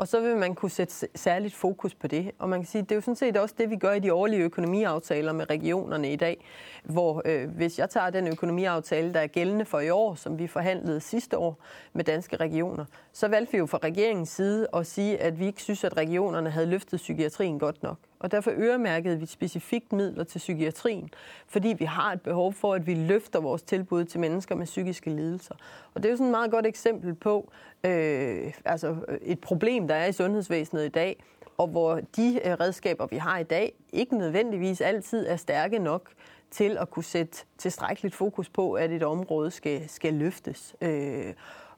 [0.02, 2.32] Og så vil man kunne sætte særligt fokus på det.
[2.40, 4.14] Og man kan sige, det er jo sådan set også det, vi gør i de
[4.14, 6.46] årlige økonomiaftaler med regionerne i dag.
[6.84, 10.48] Hvor øh, hvis jeg tager den økonomiaftale, der er gældende for i år, som vi
[10.48, 11.58] forhandlede sidste år
[11.94, 15.62] med danske regioner, så valgte vi jo fra regeringens side at sige, at vi ikke
[15.62, 17.98] synes, at regionerne havde løftet psykiatrien godt nok.
[18.22, 21.10] Og derfor øremærkede vi specifikt midler til psykiatrien,
[21.48, 25.10] fordi vi har et behov for, at vi løfter vores tilbud til mennesker med psykiske
[25.10, 25.56] lidelser.
[25.94, 27.52] Og det er jo sådan et meget godt eksempel på
[27.84, 31.24] øh, altså et problem, der er i sundhedsvæsenet i dag,
[31.58, 36.10] og hvor de øh, redskaber, vi har i dag, ikke nødvendigvis altid er stærke nok
[36.52, 40.76] til at kunne sætte tilstrækkeligt fokus på, at et område skal, skal løftes.
[40.82, 41.34] Øh,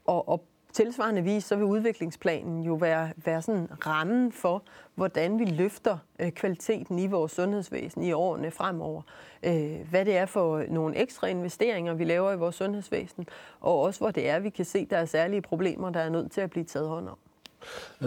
[0.05, 4.63] og, og tilsvarende vis, så vil udviklingsplanen jo være, være sådan rammen for,
[4.95, 9.01] hvordan vi løfter øh, kvaliteten i vores sundhedsvæsen i årene fremover.
[9.43, 13.27] Øh, hvad det er for nogle ekstra investeringer, vi laver i vores sundhedsvæsen,
[13.59, 16.09] og også hvor det er, vi kan se, at der er særlige problemer, der er
[16.09, 17.17] nødt til at blive taget hånd om.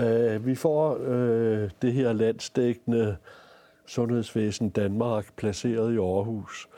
[0.02, 3.16] Øh, vi får øh, det her landsdækkende
[3.86, 6.68] sundhedsvæsen Danmark placeret i Aarhus.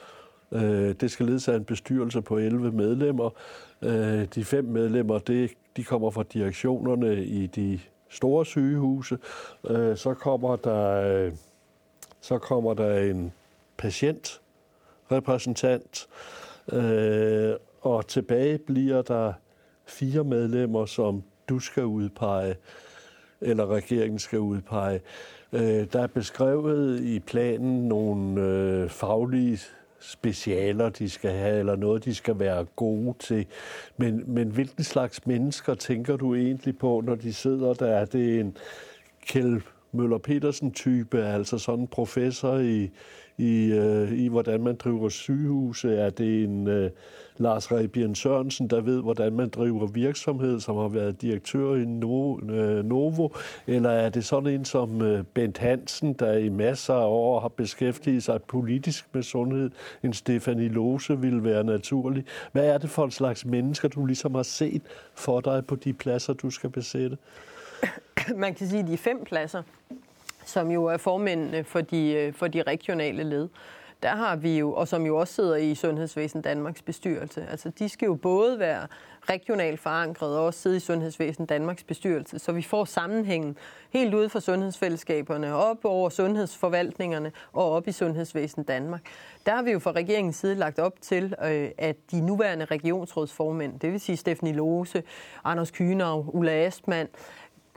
[0.52, 3.30] Øh, det skal ledes af en bestyrelse på 11 medlemmer.
[3.82, 9.18] Øh, de fem medlemmer, det, de kommer fra direktionerne i de store sygehuse.
[9.70, 11.32] Øh, så kommer der øh,
[12.20, 13.32] så kommer der en
[13.76, 16.08] patientrepræsentant,
[16.72, 19.32] øh, og tilbage bliver der
[19.86, 22.56] fire medlemmer, som du skal udpege,
[23.40, 25.00] eller regeringen skal udpege.
[25.52, 29.58] Øh, der er beskrevet i planen nogle faglige
[30.08, 33.46] specialer, de skal have, eller noget, de skal være gode til.
[33.96, 37.86] Men, men hvilken slags mennesker tænker du egentlig på, når de sidder der?
[37.86, 38.56] Er det en
[39.26, 39.60] Kjeld
[39.92, 42.90] Møller Petersen-type, altså sådan en professor i,
[43.38, 45.94] i, øh, i hvordan man driver sygehuse?
[45.94, 46.90] Er det en øh,
[47.36, 52.38] Lars Rebien Sørensen, der ved, hvordan man driver virksomhed, som har været direktør i no,
[52.38, 53.28] øh, Novo?
[53.66, 57.48] Eller er det sådan en som øh, Bent Hansen, der i masser af år har
[57.48, 59.70] beskæftiget sig politisk med sundhed?
[60.02, 62.24] En Stefanie Lose ville være naturlig.
[62.52, 64.82] Hvad er det for en slags mennesker, du ligesom har set
[65.14, 67.18] for dig på de pladser, du skal besætte?
[68.36, 69.62] Man kan sige, at de fem pladser,
[70.48, 73.48] som jo er formændene for de, øh, for de regionale led,
[74.02, 77.88] der har vi jo, og som jo også sidder i Sundhedsvæsen Danmarks bestyrelse, altså de
[77.88, 78.86] skal jo både være
[79.28, 83.56] regionalt forankret og også sidde i Sundhedsvæsen Danmarks bestyrelse, så vi får sammenhængen
[83.90, 89.00] helt ude fra sundhedsfællesskaberne, op over sundhedsforvaltningerne og op i Sundhedsvæsen Danmark.
[89.46, 93.80] Der har vi jo fra regeringens side lagt op til, øh, at de nuværende regionsrådsformænd,
[93.80, 95.02] det vil sige Stefanie Lose,
[95.44, 97.08] Anders Kynav, Ulla Astmann,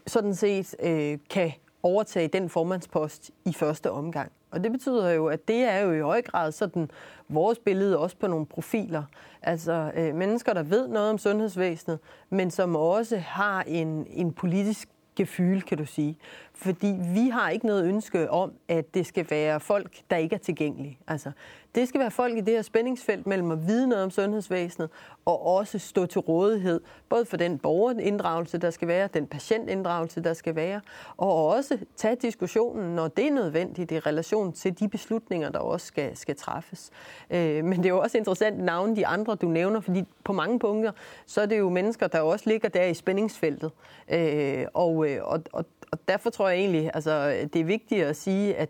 [0.07, 1.51] sådan set øh, kan
[1.83, 4.31] overtage den formandspost i første omgang.
[4.51, 6.91] Og det betyder jo, at det er jo i høj grad sådan
[7.29, 9.03] vores billede også på nogle profiler.
[9.41, 14.89] Altså øh, mennesker, der ved noget om sundhedsvæsenet, men som også har en, en politisk
[15.15, 16.17] gefyl, kan du sige.
[16.53, 20.39] Fordi vi har ikke noget ønske om, at det skal være folk, der ikke er
[20.39, 20.99] tilgængelige.
[21.07, 21.31] Altså,
[21.75, 24.89] det skal være folk i det her spændingsfelt mellem at vide noget om sundhedsvæsenet
[25.25, 30.33] og også stå til rådighed, både for den borgerinddragelse, der skal være, den patientinddragelse, der
[30.33, 30.81] skal være,
[31.17, 35.85] og også tage diskussionen, når det er nødvendigt i relation til de beslutninger, der også
[35.85, 36.91] skal, skal træffes.
[37.29, 40.59] Øh, men det er jo også interessant navne de andre, du nævner, fordi på mange
[40.59, 40.91] punkter,
[41.25, 43.71] så er det jo mennesker, der også ligger der i spændingsfeltet.
[44.09, 48.15] Øh, og, øh, og, og, og derfor tror jeg egentlig, altså, det er vigtigt at
[48.15, 48.69] sige, at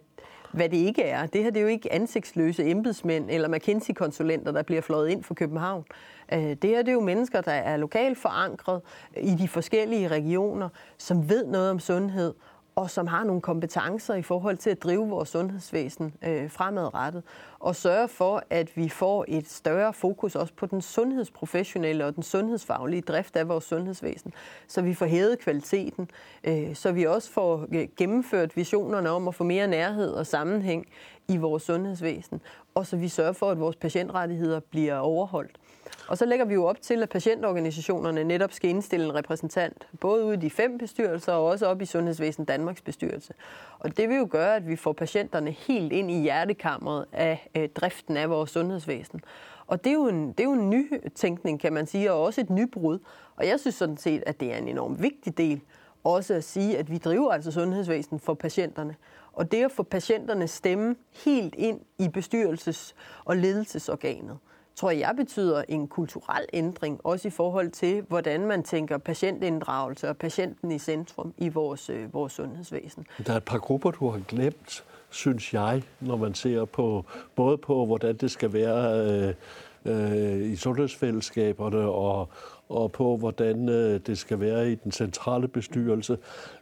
[0.54, 1.26] hvad det ikke er.
[1.26, 5.34] Det her det er jo ikke ansigtsløse embedsmænd eller McKinsey-konsulenter, der bliver flået ind for
[5.34, 5.86] København.
[6.34, 8.82] Øh, det her det er jo mennesker, der er lokalt forankret
[9.18, 12.34] i de forskellige regioner, som ved noget om sundhed,
[12.76, 17.24] og som har nogle kompetencer i forhold til at drive vores sundhedsvæsen øh, fremadrettet,
[17.60, 22.24] og sørge for, at vi får et større fokus også på den sundhedsprofessionelle og den
[22.24, 24.34] sundhedsfaglige drift af vores sundhedsvæsen,
[24.68, 26.10] så vi får hævet kvaliteten,
[26.44, 30.86] øh, så vi også får øh, gennemført visionerne om at få mere nærhed og sammenhæng
[31.28, 32.42] i vores sundhedsvæsen,
[32.76, 35.58] og så vi sørger for, at vores patientrettigheder bliver overholdt.
[36.12, 40.26] Og så lægger vi jo op til, at patientorganisationerne netop skal indstille en repræsentant, både
[40.26, 43.34] ude i de fem bestyrelser og også op i Sundhedsvæsen Danmarks bestyrelse.
[43.80, 47.70] Og det vil jo gøre, at vi får patienterne helt ind i hjertekammeret af øh,
[47.70, 49.22] driften af vores sundhedsvæsen.
[49.68, 52.24] Og det er, jo en, det er jo en ny tænkning, kan man sige, og
[52.24, 53.00] også et nybrud.
[53.36, 55.62] Og jeg synes sådan set, at det er en enorm vigtig del
[56.04, 58.96] også at sige, at vi driver altså sundhedsvæsen for patienterne.
[59.34, 60.96] Og det at få patienternes stemme
[61.26, 62.94] helt ind i bestyrelses-
[63.26, 64.38] og ledelsesorganet
[64.76, 70.18] tror jeg betyder en kulturel ændring, også i forhold til, hvordan man tænker patientinddragelse og
[70.18, 73.06] patienten i centrum i vores, øh, vores sundhedsvæsen.
[73.28, 77.06] Der er et par grupper, du har glemt, synes jeg, når man ser på
[77.36, 79.34] både på, hvordan det skal være øh,
[79.86, 82.30] øh, i sundhedsfællesskaberne og,
[82.70, 86.18] og på, hvordan øh, det skal være i den centrale bestyrelse.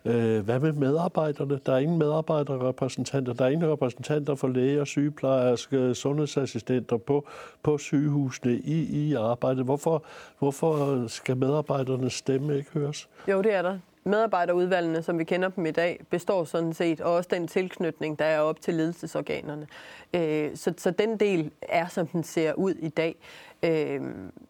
[0.06, 1.60] Øh, hvad med medarbejderne?
[1.66, 3.34] Der er ingen medarbejderrepræsentanter.
[3.34, 7.28] Der er ingen repræsentanter for læger, sygeplejersker, sundhedsassistenter på,
[7.64, 9.66] på sygehusene i, i arbejdet.
[9.66, 10.04] Hvorfor,
[10.40, 13.10] hvorfor skal medarbejdernes stemme ikke høres?
[13.28, 17.14] Jo, det er der medarbejderudvalgene, som vi kender dem i dag, består sådan set, og
[17.14, 19.68] også den tilknytning, der er op til ledelsesorganerne.
[20.14, 23.16] Øh, så, så den del er, som den ser ud i dag.
[23.64, 24.02] Øh,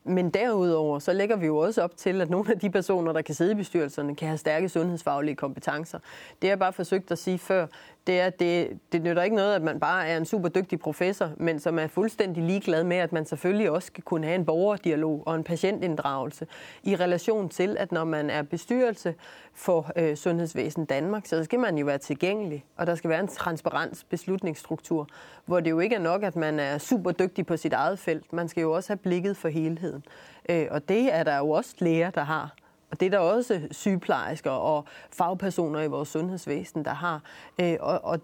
[0.03, 3.21] men derudover, så lægger vi jo også op til, at nogle af de personer, der
[3.21, 5.99] kan sidde i bestyrelserne, kan have stærke sundhedsfaglige kompetencer.
[6.41, 7.67] Det har jeg bare forsøgt at sige før,
[8.07, 10.79] det er, at det, det nytter ikke noget, at man bare er en super dygtig
[10.79, 14.45] professor, men som er fuldstændig ligeglad med, at man selvfølgelig også skal kunne have en
[14.45, 16.47] borgerdialog og en patientinddragelse
[16.83, 19.15] i relation til, at når man er bestyrelse
[19.53, 23.27] for øh, Sundhedsvæsen Danmark, så skal man jo være tilgængelig, og der skal være en
[23.27, 25.07] transparens beslutningsstruktur,
[25.45, 28.33] hvor det jo ikke er nok, at man er super dygtig på sit eget felt.
[28.33, 30.03] Man skal jo også have blikket for helheden.
[30.49, 32.55] Øh, og det er der jo også læger, der har.
[32.91, 37.21] Og det er der også sygeplejersker og fagpersoner i vores sundhedsvæsen, der har.
[37.61, 38.19] Øh, og, og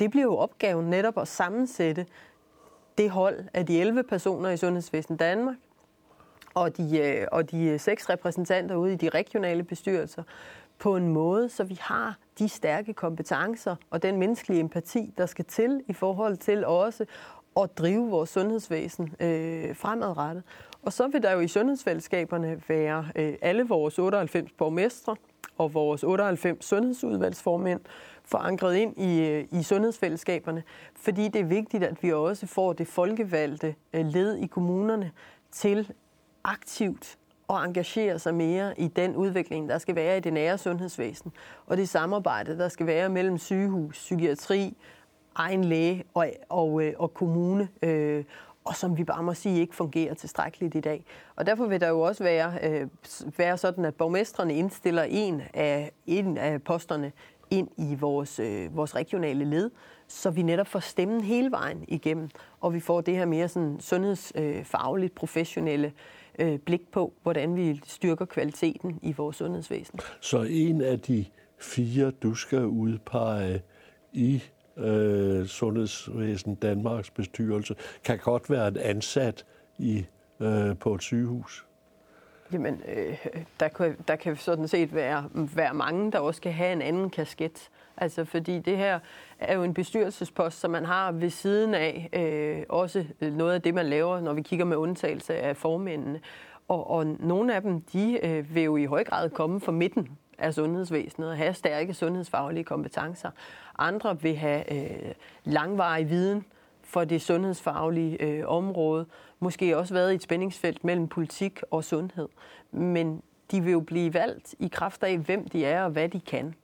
[0.00, 2.06] det bliver jo opgaven netop at sammensætte
[2.98, 5.56] det hold af de 11 personer i Sundhedsvæsen Danmark,
[6.54, 10.22] og de, øh, og de seks repræsentanter ude i de regionale bestyrelser,
[10.78, 15.44] på en måde, så vi har de stærke kompetencer og den menneskelige empati, der skal
[15.44, 17.04] til i forhold til også
[17.56, 20.42] at drive vores sundhedsvæsen øh, fremadrettet.
[20.86, 25.16] Og så vil der jo i sundhedsfællesskaberne være øh, alle vores 98 borgmestre
[25.58, 27.80] og vores 98 sundhedsudvalgsformænd
[28.24, 30.62] forankret ind i, øh, i sundhedsfællesskaberne,
[30.96, 35.10] fordi det er vigtigt, at vi også får det folkevalgte øh, led i kommunerne
[35.50, 35.92] til
[36.44, 37.18] aktivt
[37.50, 41.32] at engagere sig mere i den udvikling, der skal være i det nære sundhedsvæsen,
[41.66, 44.76] og det samarbejde, der skal være mellem sygehus, psykiatri,
[45.34, 47.68] egen læge og, og, øh, og kommune,
[48.64, 51.04] og som vi bare må sige ikke fungerer tilstrækkeligt i dag.
[51.36, 52.88] Og derfor vil der jo også være, øh,
[53.38, 57.12] være sådan, at borgmestrene indstiller en af, en af posterne
[57.50, 59.70] ind i vores, øh, vores regionale led,
[60.08, 62.28] så vi netop får stemmen hele vejen igennem,
[62.60, 65.92] og vi får det her mere sådan sundhedsfagligt professionelle
[66.38, 69.98] øh, blik på, hvordan vi styrker kvaliteten i vores sundhedsvæsen.
[70.20, 71.24] Så en af de
[71.58, 73.62] fire, du skal udpege
[74.12, 74.42] i
[74.76, 79.44] øh, Sundhedsvæsen Danmarks bestyrelse, kan godt være en ansat
[79.78, 80.06] i,
[80.40, 81.66] øh, på et sygehus?
[82.52, 83.26] Jamen, øh,
[83.60, 87.10] der, kan, der kan sådan set være, være mange, der også kan have en anden
[87.10, 87.70] kasket.
[87.96, 88.98] Altså, fordi det her
[89.38, 93.74] er jo en bestyrelsespost, som man har ved siden af øh, også noget af det,
[93.74, 96.20] man laver, når vi kigger med undtagelse af formændene.
[96.68, 100.08] Og, og nogle af dem, de øh, vil jo i høj grad komme fra midten
[100.38, 103.30] af sundhedsvæsenet og have stærke sundhedsfaglige kompetencer.
[103.78, 105.12] Andre vil have øh,
[105.44, 106.44] langvarig viden
[106.82, 109.06] for det sundhedsfaglige øh, område.
[109.38, 112.28] Måske også været i et spændingsfelt mellem politik og sundhed.
[112.70, 116.20] Men de vil jo blive valgt i kraft af, hvem de er og hvad de
[116.20, 116.54] kan.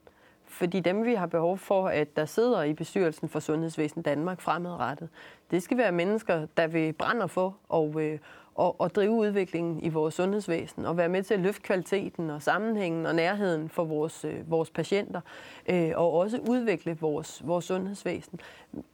[0.44, 5.08] Fordi dem, vi har behov for, at der sidder i bestyrelsen for Sundhedsvæsen Danmark fremadrettet,
[5.50, 8.18] det skal være mennesker, der vil brænde for og, øh,
[8.54, 12.42] og, og drive udviklingen i vores sundhedsvæsen og være med til at løfte kvaliteten og
[12.42, 15.20] sammenhængen og nærheden for vores, øh, vores patienter
[15.68, 18.40] øh, og også udvikle vores, vores sundhedsvæsen.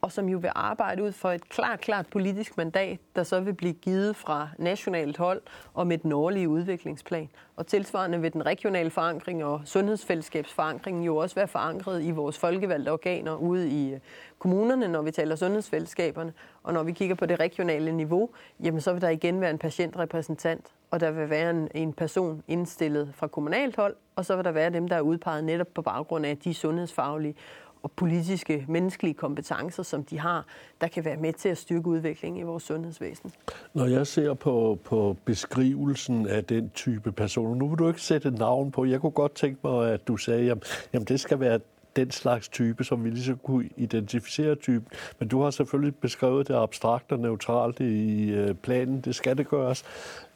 [0.00, 3.54] Og som jo vil arbejde ud for et klart, klart politisk mandat, der så vil
[3.54, 5.42] blive givet fra nationalt hold
[5.74, 7.28] og med den årlige udviklingsplan.
[7.56, 12.92] Og tilsvarende vil den regionale forankring og sundhedsfællesskabsforankringen jo også være forankret i vores folkevalgte
[12.92, 14.00] organer ude i øh,
[14.38, 16.32] kommunerne, når vi taler sundhedsfællesskaberne.
[16.62, 19.58] Og når vi kigger på det regionale niveau, jamen så vil der igen være en
[19.58, 24.44] patientrepræsentant, og der vil være en, en person indstillet fra kommunalt hold, og så vil
[24.44, 27.34] der være dem, der er udpeget netop på baggrund af de sundhedsfaglige
[27.82, 30.46] og politiske, menneskelige kompetencer, som de har,
[30.80, 33.32] der kan være med til at styrke udviklingen i vores sundhedsvæsen.
[33.74, 38.30] Når jeg ser på, på beskrivelsen af den type personer, nu vil du ikke sætte
[38.30, 40.62] navn på, jeg kunne godt tænke mig, at du sagde, jamen,
[40.92, 41.60] jamen det skal være
[41.96, 44.88] den slags type, som vi ligesom kunne identificere typen.
[45.18, 49.00] Men du har selvfølgelig beskrevet det abstrakt og neutralt i øh, planen.
[49.00, 49.84] Det skal det gøres.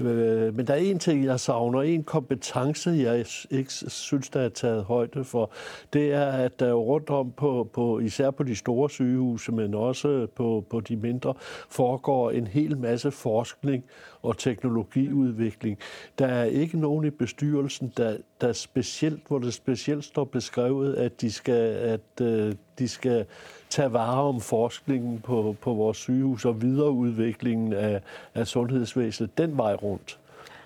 [0.00, 1.82] Øh, men der er en ting, jeg savner.
[1.82, 5.50] En kompetence, jeg ikke synes, der er taget højde for.
[5.92, 10.26] Det er, at der rundt om på, på især på de store sygehuse, men også
[10.34, 11.34] på, på de mindre,
[11.68, 13.84] foregår en hel masse forskning
[14.22, 15.78] og teknologiudvikling.
[16.18, 21.20] Der er ikke nogen i bestyrelsen, der, der specielt, hvor det specielt står beskrevet, at
[21.20, 23.26] de skal, at, øh, de skal
[23.70, 28.00] tage vare om forskningen på, på vores sygehus og videreudviklingen af,
[28.34, 30.18] af sundhedsvæsenet den vej rundt.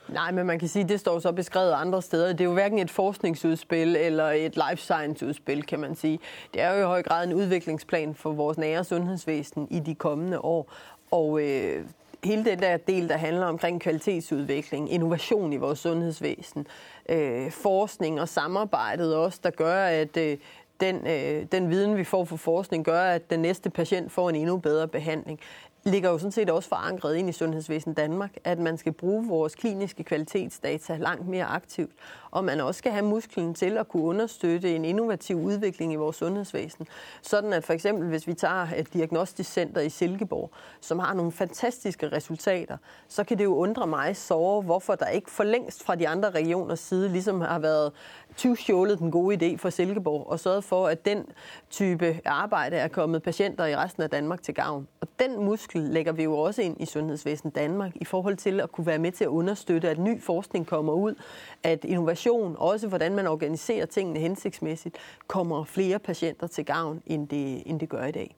[0.09, 2.29] Nej, men man kan sige, at det står så beskrevet andre steder.
[2.29, 6.19] Det er jo hverken et forskningsudspil eller et life science-udspil, kan man sige.
[6.55, 10.39] Det er jo i høj grad en udviklingsplan for vores nære sundhedsvæsen i de kommende
[10.39, 10.73] år.
[11.11, 11.85] Og øh,
[12.25, 16.67] hele den der del, der handler omkring kvalitetsudvikling, innovation i vores sundhedsvæsen,
[17.09, 20.37] øh, forskning og samarbejdet også, der gør, at øh,
[20.81, 24.37] den, øh, den viden, vi får fra forskning, gør, at den næste patient får en
[24.37, 25.41] endnu bedre behandling.
[25.85, 29.55] Ligger jo sådan set også forankret ind i Sundhedsvæsen Danmark, at man skal bruge vores
[29.55, 31.93] kliniske kvalitetsdata langt mere aktivt,
[32.35, 36.17] og man også skal have musklen til at kunne understøtte en innovativ udvikling i vores
[36.17, 36.87] sundhedsvæsen.
[37.23, 41.33] Sådan at for eksempel, hvis vi tager et diagnostisk center i Silkeborg, som har nogle
[41.33, 42.77] fantastiske resultater,
[43.09, 46.31] så kan det jo undre mig så, hvorfor der ikke for længst fra de andre
[46.31, 47.93] regioners side ligesom har været
[48.37, 51.27] tyvstjålet den gode idé for Silkeborg og sørget for, at den
[51.71, 54.89] type arbejde er kommet patienter i resten af Danmark til gavn.
[55.01, 58.73] Og den muskel lægger vi jo også ind i Sundhedsvæsen Danmark i forhold til at
[58.73, 61.15] kunne være med til at understøtte, at ny forskning kommer ud,
[61.63, 62.24] at innovation,
[62.59, 64.97] også hvordan man organiserer tingene hensigtsmæssigt,
[65.27, 68.37] kommer flere patienter til gavn, end det, end det gør i dag.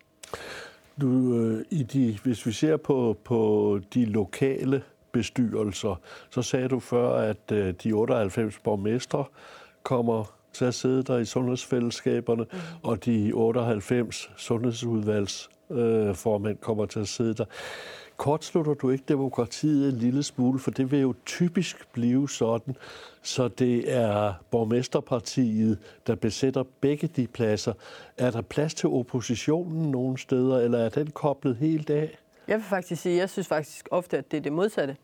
[1.00, 4.82] Du, øh, i de, hvis vi ser på, på de lokale
[5.12, 9.24] bestyrelser, så sagde du før, at øh, de 98 borgmestre
[9.82, 12.58] kommer til at sidde der i sundhedsfællesskaberne, mm.
[12.82, 17.44] og de 98 sundhedsudvalgsformænd øh, kommer til at sidde der.
[18.16, 22.76] Kortslutter du ikke demokratiet en lille smule, for det vil jo typisk blive sådan,
[23.22, 27.72] så det er borgmesterpartiet, der besætter begge de pladser.
[28.16, 32.18] Er der plads til oppositionen nogle steder, eller er den koblet helt af?
[32.48, 34.96] Jeg vil faktisk sige, jeg synes faktisk ofte, at det er det modsatte.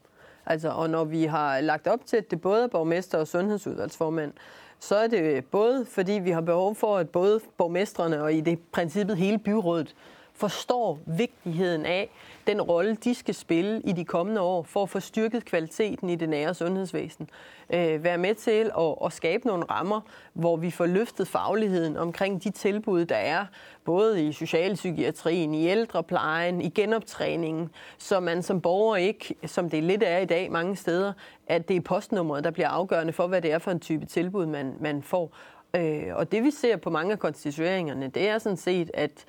[0.46, 4.32] Altså, og når vi har lagt op til, at det både er borgmester og sundhedsudvalgsformand,
[4.80, 8.58] så er det både fordi, vi har behov for, at både borgmestrene og i det
[8.72, 9.94] princippet hele byrådet
[10.42, 12.10] forstår vigtigheden af
[12.46, 16.14] den rolle, de skal spille i de kommende år for at få styrket kvaliteten i
[16.14, 17.28] det nære sundhedsvæsen.
[17.70, 20.00] Øh, være med til at, at skabe nogle rammer,
[20.32, 23.46] hvor vi får løftet fagligheden omkring de tilbud, der er,
[23.84, 30.02] både i socialpsykiatrien, i ældreplejen, i genoptræningen, så man som borger ikke, som det lidt
[30.02, 31.12] er i dag mange steder,
[31.46, 34.46] at det er postnummeret, der bliver afgørende for, hvad det er for en type tilbud,
[34.46, 35.36] man, man får.
[35.76, 39.26] Øh, og det vi ser på mange af konstitueringerne, det er sådan set, at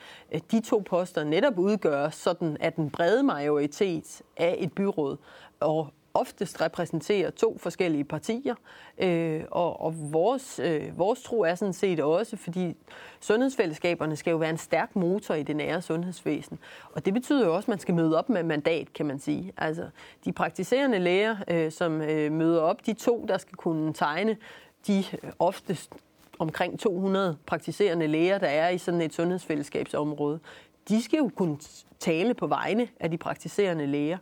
[0.51, 5.17] de to poster netop udgør sådan, at den brede majoritet af et byråd
[5.59, 8.55] og oftest repræsenterer to forskellige partier.
[8.97, 12.75] Øh, og og vores, øh, vores tro er sådan set også, fordi
[13.19, 16.59] sundhedsfællesskaberne skal jo være en stærk motor i det nære sundhedsvæsen.
[16.93, 19.53] Og det betyder jo også, at man skal møde op med mandat, kan man sige.
[19.57, 19.89] Altså,
[20.25, 24.37] de praktiserende læger, øh, som øh, møder op, de to, der skal kunne tegne
[24.87, 25.93] de øh, oftest
[26.43, 30.39] omkring 200 praktiserende læger, der er i sådan et sundhedsfællesskabsområde,
[30.89, 31.57] de skal jo kunne
[31.99, 34.17] tale på vegne af de praktiserende læger.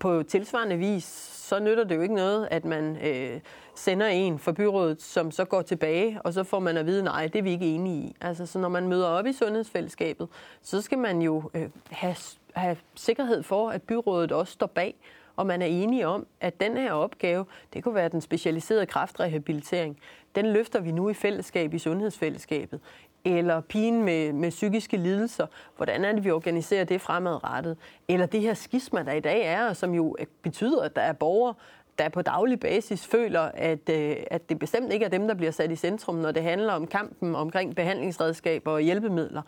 [0.00, 1.04] På tilsvarende vis,
[1.50, 3.40] så nytter det jo ikke noget, at man øh,
[3.74, 7.26] sender en for byrådet, som så går tilbage, og så får man at vide, nej,
[7.26, 8.16] det er vi ikke enige i.
[8.20, 10.28] Altså, så når man møder op i sundhedsfællesskabet,
[10.62, 12.16] så skal man jo øh, have,
[12.54, 14.94] have sikkerhed for, at byrådet også står bag,
[15.40, 19.98] og man er enige om, at den her opgave, det kunne være den specialiserede kræftrehabilitering,
[20.34, 22.80] den løfter vi nu i fællesskab, i sundhedsfællesskabet.
[23.24, 27.76] Eller pigen med, med psykiske lidelser, hvordan er det, vi organiserer det fremadrettet?
[28.08, 31.54] Eller det her skisma, der i dag er, som jo betyder, at der er borgere,
[32.00, 35.52] der på daglig basis føler, at, øh, at det bestemt ikke er dem, der bliver
[35.52, 39.42] sat i centrum, når det handler om kampen omkring behandlingsredskaber og hjælpemidler,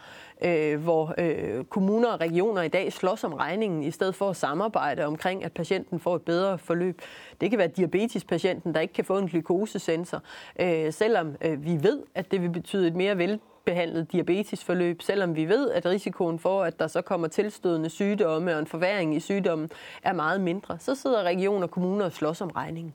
[0.45, 4.37] øh, hvor øh, kommuner og regioner i dag slås om regningen, i stedet for at
[4.37, 7.03] samarbejde omkring, at patienten får et bedre forløb.
[7.41, 10.23] Det kan være diabetespatienten, der ikke kan få en glukosesensor,
[10.61, 15.37] øh, selvom øh, vi ved, at det vil betyde et mere vel behandlet diabetesforløb, selvom
[15.37, 19.21] vi ved, at risikoen for, at der så kommer tilstødende sygdomme og en forværing i
[19.21, 19.71] sygdommen,
[20.03, 20.79] er meget mindre.
[20.79, 22.95] Så sidder regioner og kommuner og slås om regningen.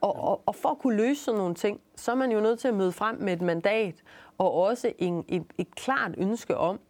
[0.00, 2.58] Og, og, og for at kunne løse sådan nogle ting, så er man jo nødt
[2.58, 3.94] til at møde frem med et mandat
[4.38, 6.80] og også en, et, et klart ønske om,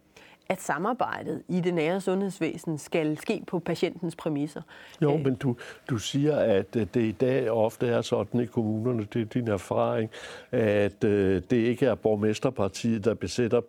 [0.49, 4.61] at samarbejdet i det nære sundhedsvæsen skal ske på patientens præmisser.
[5.01, 5.55] Jo, men du,
[5.89, 10.09] du siger, at det i dag ofte er sådan i kommunerne, det er din erfaring,
[10.51, 13.61] at øh, det ikke er borgmesterpartiet, der besætter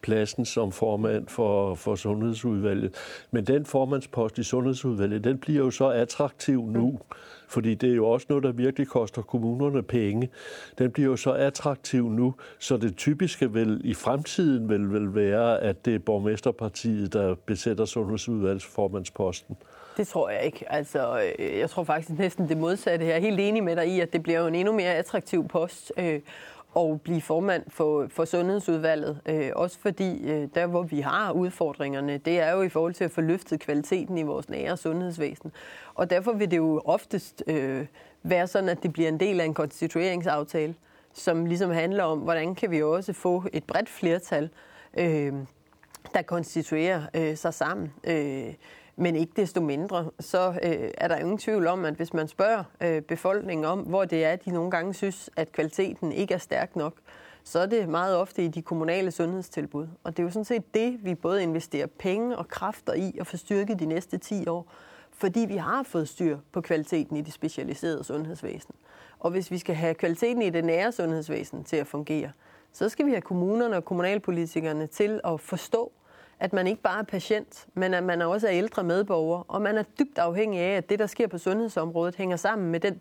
[0.00, 2.94] pladsen som formand for, for Sundhedsudvalget.
[3.30, 6.90] Men den formandspost i Sundhedsudvalget, den bliver jo så attraktiv nu.
[6.90, 6.98] Mm
[7.48, 10.30] fordi det er jo også noget, der virkelig koster kommunerne penge.
[10.78, 15.60] Den bliver jo så attraktiv nu, så det typiske vil i fremtiden vil, vil være,
[15.60, 19.56] at det er borgmesterpartiet, der besætter sundhedsudvalgsformandsposten.
[19.96, 20.72] Det tror jeg ikke.
[20.72, 23.06] Altså, øh, jeg tror faktisk næsten det modsatte.
[23.06, 25.48] Jeg er helt enig med dig i, at det bliver jo en endnu mere attraktiv
[25.48, 25.92] post.
[25.98, 26.20] Øh,
[26.76, 29.20] og blive formand for, for Sundhedsudvalget.
[29.26, 33.04] Øh, også fordi øh, der, hvor vi har udfordringerne, det er jo i forhold til
[33.04, 35.52] at få løftet kvaliteten i vores nære sundhedsvæsen.
[35.94, 37.86] Og derfor vil det jo oftest øh,
[38.22, 40.74] være sådan, at det bliver en del af en konstitueringsaftale,
[41.12, 44.50] som ligesom handler om, hvordan kan vi også få et bredt flertal
[44.98, 45.32] øh,
[46.14, 47.92] der konstituerer øh, sig sammen.
[48.04, 48.54] Øh,
[48.96, 52.64] men ikke desto mindre, så øh, er der ingen tvivl om, at hvis man spørger
[52.80, 56.76] øh, befolkningen om, hvor det er, de nogle gange synes, at kvaliteten ikke er stærk
[56.76, 56.94] nok,
[57.44, 59.88] så er det meget ofte i de kommunale sundhedstilbud.
[60.04, 63.26] Og det er jo sådan set det, vi både investerer penge og kræfter i at
[63.26, 64.72] få styrket de næste 10 år,
[65.12, 68.74] fordi vi har fået styr på kvaliteten i det specialiserede sundhedsvæsen.
[69.18, 72.30] Og hvis vi skal have kvaliteten i det nære sundhedsvæsen til at fungere,
[72.72, 75.92] så skal vi have kommunerne og kommunalpolitikerne til at forstå,
[76.40, 79.78] at man ikke bare er patient, men at man også er ældre medborger, og man
[79.78, 83.00] er dybt afhængig af, at det, der sker på sundhedsområdet, hænger sammen med den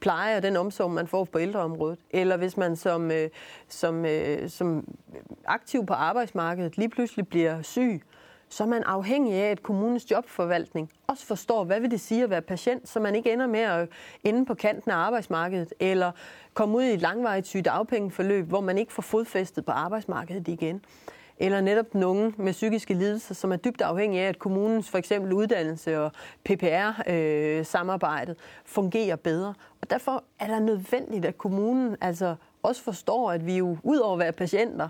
[0.00, 1.98] pleje og den omsorg, man får på ældreområdet.
[2.10, 3.28] Eller hvis man som, øh,
[3.68, 4.94] som, øh, som
[5.46, 8.02] aktiv på arbejdsmarkedet lige pludselig bliver syg,
[8.48, 12.30] så er man afhængig af, at kommunens jobforvaltning også forstår, hvad vil det sige at
[12.30, 13.88] være patient, så man ikke ender med at
[14.24, 16.12] ende på kanten af arbejdsmarkedet, eller
[16.54, 20.84] komme ud i et langvarigt sygt afpengeforløb, hvor man ikke får fodfæstet på arbejdsmarkedet igen
[21.38, 25.32] eller netop nogen med psykiske lidelser, som er dybt afhængige af, at kommunens for eksempel
[25.32, 26.12] uddannelse og
[26.44, 29.54] PPR-samarbejdet øh, fungerer bedre.
[29.80, 34.12] Og derfor er det nødvendigt, at kommunen altså også forstår, at vi jo ud over
[34.12, 34.88] at være patienter,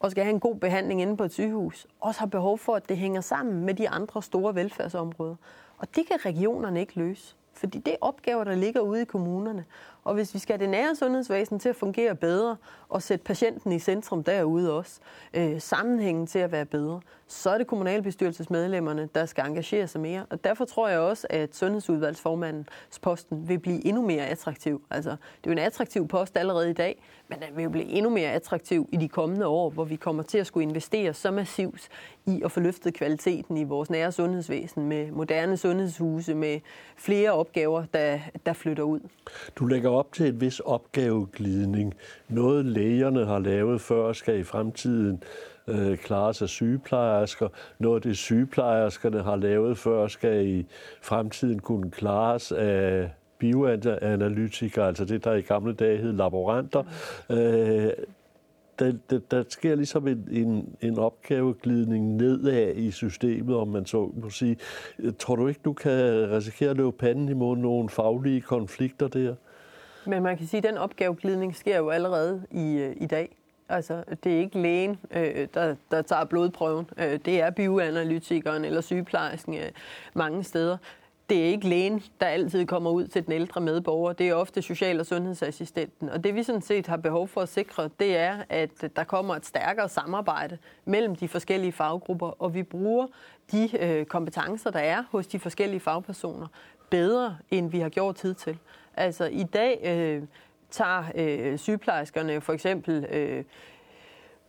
[0.00, 2.88] og skal have en god behandling inde på et sygehus, også har behov for, at
[2.88, 5.36] det hænger sammen med de andre store velfærdsområder.
[5.78, 7.34] Og det kan regionerne ikke løse.
[7.52, 9.64] Fordi det er opgaver, der ligger ude i kommunerne.
[10.06, 12.56] Og hvis vi skal have det nære sundhedsvæsen til at fungere bedre,
[12.88, 15.00] og sætte patienten i centrum derude også,
[15.34, 20.26] øh, sammenhængen til at være bedre, så er det kommunalbestyrelsesmedlemmerne, der skal engagere sig mere.
[20.30, 24.82] Og derfor tror jeg også, at sundhedsudvalgsformandens posten vil blive endnu mere attraktiv.
[24.90, 27.84] Altså, det er jo en attraktiv post allerede i dag, men den vil jo blive
[27.84, 31.30] endnu mere attraktiv i de kommende år, hvor vi kommer til at skulle investere så
[31.30, 31.88] massivt
[32.26, 36.60] i at få løftet kvaliteten i vores nære sundhedsvæsen med moderne sundhedshuse, med
[36.96, 39.00] flere opgaver, der, der flytter ud.
[39.56, 41.94] Du lægger op til et vis opgaveglidning.
[42.28, 45.22] Noget lægerne har lavet før skal i fremtiden
[45.68, 47.48] øh, klare sig sygeplejersker.
[47.78, 50.66] Noget det sygeplejerskerne har lavet før skal i
[51.02, 56.82] fremtiden kunne klares af bioanalytikere, altså det, der i gamle dage hed laboranter.
[57.30, 57.90] Øh,
[58.78, 64.10] der, der, der sker ligesom en, en, en opgaveglidning nedad i systemet, om man så
[64.22, 64.56] må sige.
[65.18, 69.34] Tror du ikke, du kan risikere at løbe panden imod nogle faglige konflikter der?
[70.06, 73.36] Men man kan sige, at den opgaveglidning sker jo allerede i, øh, i dag.
[73.68, 76.90] Altså, det er ikke lægen, øh, der, der tager blodprøven.
[76.98, 79.70] Øh, det er bioanalytikeren eller sygeplejersken øh,
[80.14, 80.76] mange steder.
[81.30, 84.12] Det er ikke lægen, der altid kommer ud til den ældre medborger.
[84.12, 86.08] Det er ofte social- og sundhedsassistenten.
[86.08, 89.34] Og det vi sådan set har behov for at sikre, det er, at der kommer
[89.34, 93.06] et stærkere samarbejde mellem de forskellige faggrupper, og vi bruger
[93.52, 96.46] de øh, kompetencer, der er hos de forskellige fagpersoner,
[96.90, 98.58] bedre, end vi har gjort tid til.
[98.96, 100.22] Altså i dag øh,
[100.70, 103.44] tager øh, sygeplejerskerne for eksempel øh,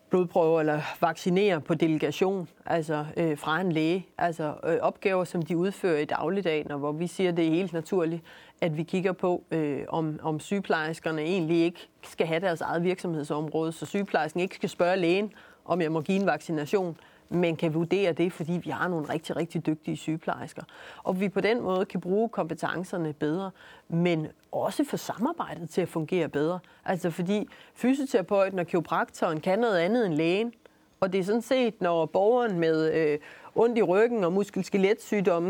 [0.09, 4.07] blodprøver eller vaccinerer på delegation, altså øh, fra en læge.
[4.17, 7.73] Altså øh, opgaver, som de udfører i dagligdagen, og hvor vi siger, det er helt
[7.73, 8.23] naturligt,
[8.61, 13.71] at vi kigger på, øh, om, om sygeplejerskerne egentlig ikke skal have deres eget virksomhedsområde,
[13.71, 15.33] så sygeplejersken ikke skal spørge lægen,
[15.65, 16.97] om jeg må give en vaccination,
[17.29, 20.63] men kan vurdere det, fordi vi har nogle rigtig, rigtig dygtige sygeplejersker.
[21.03, 23.51] Og vi på den måde kan bruge kompetencerne bedre,
[23.87, 26.59] men også få samarbejdet til at fungere bedre.
[26.85, 30.53] Altså fordi fysioterapeuten og kiropraktoren kan noget andet end lægen,
[30.99, 33.19] og det er sådan set, når borgeren med øh,
[33.55, 34.63] ondt i ryggen og muskel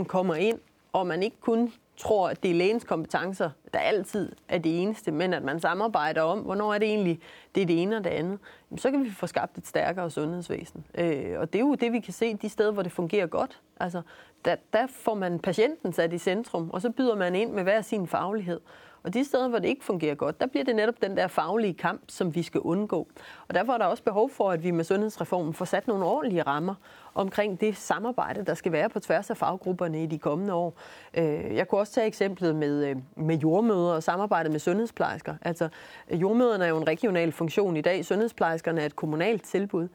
[0.05, 0.59] kommer ind,
[0.93, 5.11] og man ikke kun tror, at det er lægens kompetencer, der altid er det eneste,
[5.11, 7.19] men at man samarbejder om, hvornår er det egentlig
[7.55, 8.39] det er det ene og det andet,
[8.77, 10.85] så kan vi få skabt et stærkere sundhedsvæsen.
[10.97, 13.61] Øh, og det er jo det, vi kan se de steder, hvor det fungerer godt.
[13.79, 14.01] Altså,
[14.45, 17.81] der, der får man patienten sat i centrum, og så byder man ind med hver
[17.81, 18.59] sin faglighed.
[19.03, 21.73] Og de steder, hvor det ikke fungerer godt, der bliver det netop den der faglige
[21.73, 23.07] kamp, som vi skal undgå.
[23.47, 26.43] Og derfor er der også behov for, at vi med sundhedsreformen får sat nogle ordentlige
[26.43, 26.75] rammer
[27.15, 30.77] omkring det samarbejde, der skal være på tværs af faggrupperne i de kommende år.
[31.13, 35.35] Øh, jeg kunne også tage eksemplet med, øh, med jordmøder og samarbejdet med sundhedsplejersker.
[35.41, 35.69] Altså,
[36.11, 38.05] jordmøderne er jo en regional funktion i dag.
[38.05, 39.87] Sundhedsplejerskerne er et kommunalt tilbud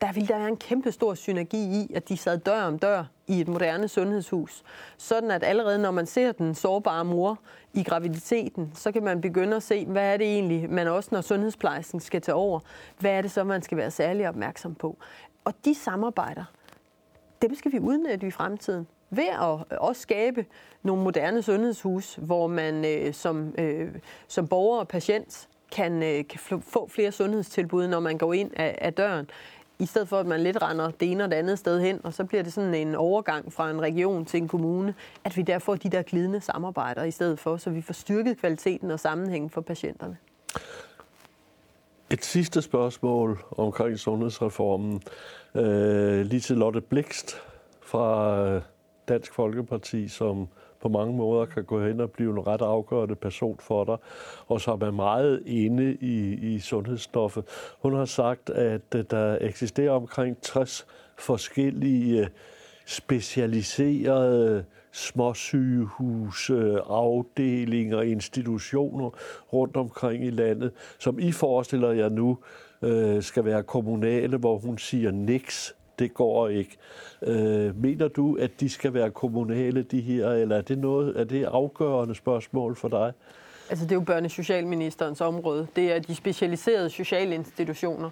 [0.00, 3.04] der vil der være en kæmpe stor synergi i, at de sad dør om dør
[3.26, 4.62] i et moderne sundhedshus.
[4.96, 7.38] Sådan at allerede når man ser den sårbare mor
[7.74, 11.20] i graviditeten, så kan man begynde at se, hvad er det egentlig, man også når
[11.20, 12.60] sundhedsplejersken skal tage over,
[12.98, 14.96] hvad er det så, man skal være særlig opmærksom på.
[15.44, 16.44] Og de samarbejder,
[17.42, 20.46] dem skal vi udnytte i fremtiden ved at øh, også skabe
[20.82, 23.94] nogle moderne sundhedshus, hvor man øh, som, øh,
[24.28, 28.78] som borger og patient kan, øh, kan få flere sundhedstilbud, når man går ind af,
[28.80, 29.30] af døren
[29.78, 32.14] i stedet for at man lidt render det ene og det andet sted hen, og
[32.14, 35.58] så bliver det sådan en overgang fra en region til en kommune, at vi der
[35.58, 39.50] får de der glidende samarbejder i stedet for, så vi får styrket kvaliteten og sammenhængen
[39.50, 40.16] for patienterne.
[42.10, 45.02] Et sidste spørgsmål omkring sundhedsreformen.
[45.54, 47.36] Øh, lige til Lotte Blikst
[47.82, 48.62] fra øh,
[49.08, 50.48] Dansk Folkeparti, som
[50.82, 53.96] på mange måder kan gå hen og blive en ret afgørende person for dig,
[54.46, 57.44] og som er meget inde i, i sundhedsstoffet.
[57.82, 60.86] Hun har sagt, at øh, der eksisterer omkring 60
[61.18, 62.26] forskellige øh,
[62.86, 69.10] specialiserede småsygehuse, afdelinger, institutioner
[69.52, 72.38] rundt omkring i landet, som I forestiller jer nu
[72.82, 76.76] øh, skal være kommunale, hvor hun siger niks, det går ikke.
[77.22, 81.24] Øh, mener du, at de skal være kommunale, de her, eller er det noget, er
[81.24, 83.12] det afgørende spørgsmål for dig?
[83.70, 85.66] Altså, det er jo børne- socialministerens område.
[85.76, 88.10] Det er de specialiserede sociale institutioner,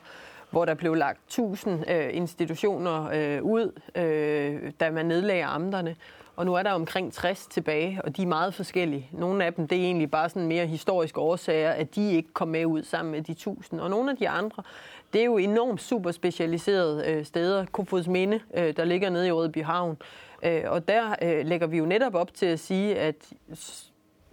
[0.50, 5.96] hvor der blev lagt 1000 øh, institutioner øh, ud, øh, da man nedlagde amterne.
[6.36, 9.08] Og nu er der omkring 60 tilbage, og de er meget forskellige.
[9.12, 12.48] Nogle af dem, det er egentlig bare sådan mere historiske årsager, at de ikke kom
[12.48, 13.80] med ud sammen med de 1000.
[13.80, 14.62] Og nogle af de andre,
[15.12, 17.66] det er jo enormt super specialiserede øh, steder.
[17.72, 19.96] Kofods Minde, øh, der ligger nede i Rødby Havn.
[20.42, 23.32] Øh, og der øh, lægger vi jo netop op til at sige, at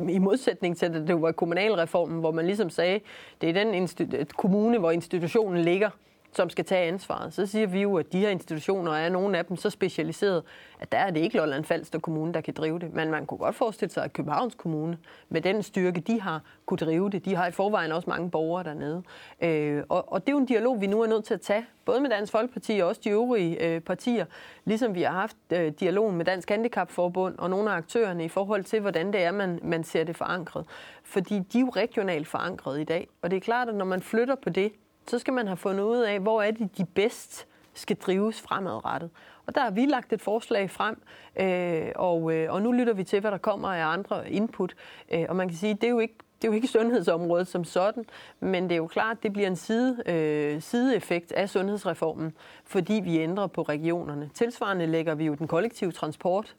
[0.10, 3.00] i modsætning til, at det var kommunalreformen, hvor man ligesom sagde,
[3.42, 3.90] det er den
[4.38, 5.90] kommune, hvor institutionen ligger,
[6.36, 7.34] som skal tage ansvaret.
[7.34, 10.44] Så siger vi jo, at de her institutioner er nogle af dem så specialiseret,
[10.80, 12.94] at der er det ikke Lolland Falster Kommune, der kan drive det.
[12.94, 14.98] Men man kunne godt forestille sig, at Københavns Kommune,
[15.30, 17.26] med den styrke, de har, kunne drive det.
[17.26, 19.04] De har i forvejen også mange borgere dernede.
[19.42, 21.66] Øh, og, og det er jo en dialog, vi nu er nødt til at tage,
[21.86, 24.26] både med Dansk Folkeparti og også de øvrige øh, partier,
[24.66, 28.64] ligesom vi har haft øh, dialogen med Dansk Handicapforbund og nogle af aktørerne i forhold
[28.64, 30.66] til, hvordan det er, man, man ser det forankret.
[31.04, 33.08] Fordi de er jo regionalt forankret i dag.
[33.22, 34.72] Og det er klart, at når man flytter på det,
[35.08, 39.10] så skal man have fundet ud af, hvor er det, de bedst skal drives fremadrettet.
[39.46, 41.02] Og der har vi lagt et forslag frem,
[41.40, 44.76] øh, og, øh, og nu lytter vi til, hvad der kommer af andre input.
[45.12, 47.64] Øh, og man kan sige, det er jo ikke det er jo ikke sundhedsområdet som
[47.64, 48.06] sådan,
[48.40, 52.34] men det er jo klart, at det bliver en side, øh, sideeffekt af sundhedsreformen,
[52.66, 54.30] fordi vi ændrer på regionerne.
[54.34, 56.56] Tilsvarende lægger vi jo den kollektive transport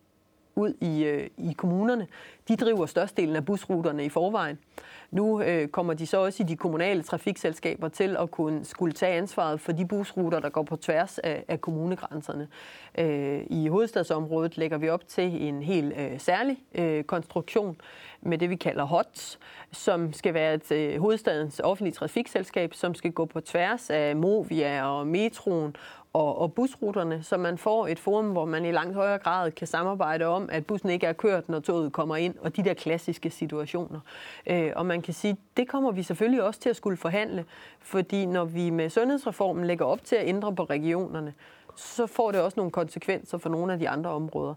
[0.57, 2.07] ud i, øh, i kommunerne.
[2.49, 4.59] De driver størstedelen af busruterne i forvejen.
[5.11, 9.17] Nu øh, kommer de så også i de kommunale trafikselskaber til at kunne skulle tage
[9.17, 12.49] ansvaret for de busruter, der går på tværs af, af kommunegrænserne.
[12.99, 17.77] Øh, I hovedstadsområdet lægger vi op til en helt øh, særlig øh, konstruktion
[18.21, 19.39] med det, vi kalder HOTS,
[19.73, 24.87] som skal være et øh, hovedstadens offentlige trafikselskab, som skal gå på tværs af Movia
[24.87, 25.77] og metroen
[26.15, 29.67] og, og busruterne, så man får et forum, hvor man i langt højere grad kan
[29.67, 33.31] samarbejde om, at bussen ikke er kørt, når toget kommer ind, og de der klassiske
[33.31, 34.01] situationer.
[34.47, 37.45] Øh, og man kan sige, det kommer vi selvfølgelig også til at skulle forhandle,
[37.81, 41.35] fordi når vi med sundhedsreformen lægger op til at ændre på regionerne,
[41.77, 44.55] så får det også nogle konsekvenser for nogle af de andre områder.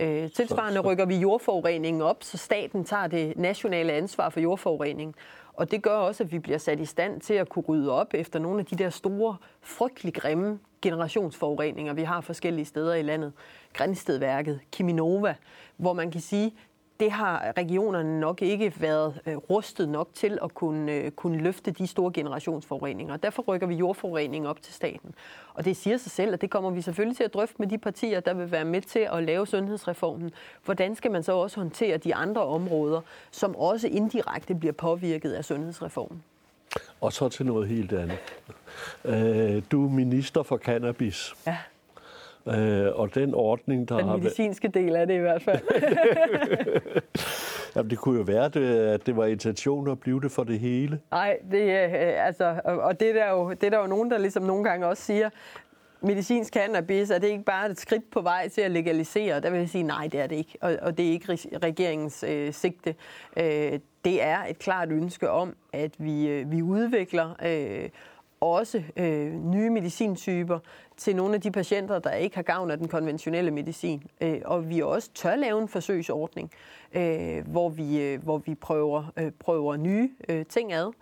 [0.00, 5.14] Øh, tilsvarende rykker vi jordforureningen op, så staten tager det nationale ansvar for jordforureningen.
[5.58, 8.14] Og det gør også, at vi bliver sat i stand til at kunne rydde op
[8.14, 13.32] efter nogle af de der store, frygtelig grimme generationsforureninger, vi har forskellige steder i landet.
[13.72, 15.34] Grænstedværket, Kiminova,
[15.76, 16.54] hvor man kan sige,
[17.00, 21.70] det har regionerne nok ikke været øh, rustet nok til at kunne, øh, kunne løfte
[21.70, 23.16] de store generationsforureninger.
[23.16, 25.14] Derfor rykker vi jordforurening op til staten.
[25.54, 27.78] Og det siger sig selv, at det kommer vi selvfølgelig til at drøfte med de
[27.78, 30.30] partier, der vil være med til at lave sundhedsreformen.
[30.64, 35.44] Hvordan skal man så også håndtere de andre områder, som også indirekte bliver påvirket af
[35.44, 36.22] sundhedsreformen?
[37.00, 38.18] Og så til noget helt andet.
[39.04, 41.34] Øh, du er minister for cannabis.
[41.46, 41.56] Ja.
[42.54, 45.60] Øh, og den ordning, der den har Den medicinske del af det i hvert fald.
[47.76, 48.44] Jamen, det kunne jo være,
[48.94, 51.00] at det var intentionen at blive det for det hele.
[51.10, 54.18] Nej, det, øh, altså, og det er, der jo, det er der jo nogen, der
[54.18, 55.30] ligesom nogle gange også siger,
[56.00, 59.40] medicinsk cannabis, er det ikke bare et skridt på vej til at legalisere?
[59.40, 60.58] Der vil jeg sige, nej, det er det ikke.
[60.60, 62.94] Og, og det er ikke regeringens øh, sigte.
[63.36, 67.88] Øh, det er et klart ønske om, at vi, øh, vi udvikler øh,
[68.40, 70.58] også øh, nye medicintyper
[70.96, 74.02] til nogle af de patienter, der ikke har gavn af den konventionelle medicin.
[74.20, 76.50] Øh, og vi også tør lave en forsøgsordning,
[76.92, 80.92] øh, hvor, vi, øh, hvor vi prøver, øh, prøver nye øh, ting ad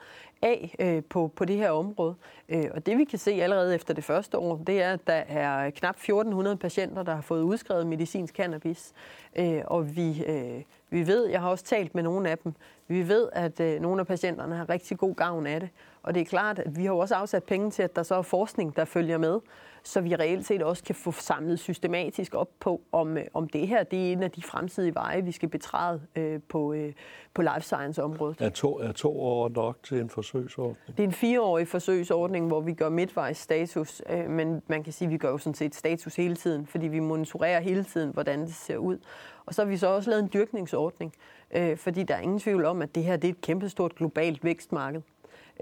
[0.43, 2.15] af øh, på, på det her område.
[2.49, 5.23] Øh, og det vi kan se allerede efter det første år, det er, at der
[5.29, 8.93] er knap 1400 patienter, der har fået udskrevet medicinsk cannabis.
[9.37, 12.55] Øh, og vi, øh, vi ved, jeg har også talt med nogle af dem,
[12.89, 15.69] vi ved, at øh, nogle af patienterne har rigtig god gavn af det.
[16.03, 18.23] Og det er klart, at vi har også afsat penge til, at der så er
[18.23, 19.41] forskning, der følger med,
[19.83, 23.69] så vi reelt set også kan få samlet systematisk op på, om, øh, om det
[23.69, 26.93] her det er en af de fremtidige veje, vi skal betræde øh, på, øh,
[27.35, 28.41] på life science-området.
[28.41, 30.97] Er to, er to år nok til en forsøgsordning?
[30.97, 35.07] Det er en fireårig forsøgsordning, hvor vi gør midtvejs status, øh, men man kan sige,
[35.07, 38.41] at vi gør jo sådan set status hele tiden, fordi vi monitorerer hele tiden, hvordan
[38.41, 38.99] det ser ud.
[39.47, 41.13] Og så har vi så også lavet en dyrkningsordning,
[41.51, 44.45] øh, fordi der er ingen tvivl om, at det her det er et kæmpestort globalt
[44.45, 45.01] vækstmarked.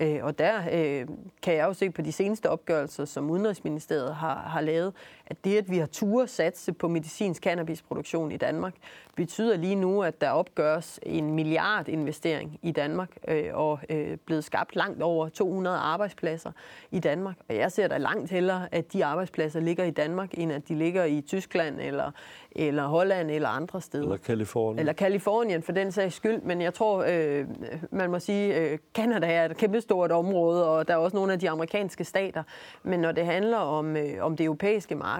[0.00, 1.06] Øh, og der øh,
[1.42, 4.92] kan jeg jo se på de seneste opgørelser, som Udenrigsministeriet har, har lavet,
[5.26, 8.74] at det, at vi har tur satse på medicinsk cannabisproduktion i Danmark,
[9.16, 14.44] betyder lige nu, at der opgøres en milliard investering i Danmark øh, og øh, blevet
[14.44, 16.50] skabt langt over 200 arbejdspladser
[16.90, 17.36] i Danmark.
[17.48, 20.74] Og jeg ser da langt hellere, at de arbejdspladser ligger i Danmark, end at de
[20.74, 22.10] ligger i Tyskland eller,
[22.52, 24.04] eller Holland eller andre steder.
[24.04, 24.78] Eller Kalifornien.
[24.78, 26.42] Eller Kalifornien for den sags skyld.
[26.42, 27.46] Men jeg tror, øh,
[27.90, 31.38] man må sige, øh, Canada er et kæmpestort område, og der er også nogle af
[31.38, 32.42] de amerikanske stater.
[32.82, 35.13] Men når det handler om, øh, om det europæiske marked,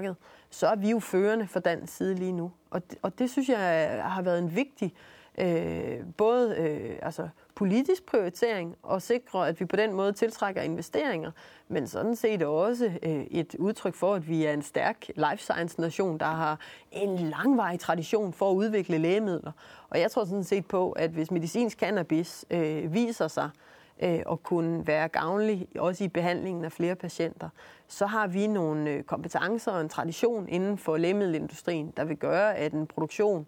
[0.51, 2.53] så er vi jo førende for den side lige nu.
[2.70, 4.95] Og det, og det synes jeg øh, har været en vigtig
[5.38, 11.30] øh, både øh, altså politisk prioritering og sikre, at vi på den måde tiltrækker investeringer,
[11.68, 15.80] men sådan set også øh, et udtryk for, at vi er en stærk life science
[15.80, 16.59] nation, der har
[16.92, 19.53] en langvarig tradition for at udvikle lægemidler.
[19.90, 24.20] Og jeg tror sådan set på, at hvis medicinsk cannabis øh, viser sig øh, Øh,
[24.26, 27.49] og kunne være gavnlig også i behandlingen af flere patienter,
[27.88, 32.57] så har vi nogle øh, kompetencer og en tradition inden for lægemiddelindustrien, der vil gøre,
[32.57, 33.47] at en produktion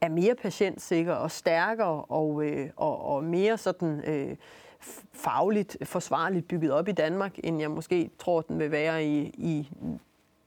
[0.00, 4.36] er mere patientsikker og stærkere og, øh, og, og mere sådan øh,
[5.12, 9.68] fagligt forsvarligt bygget op i Danmark, end jeg måske tror, den vil være i, i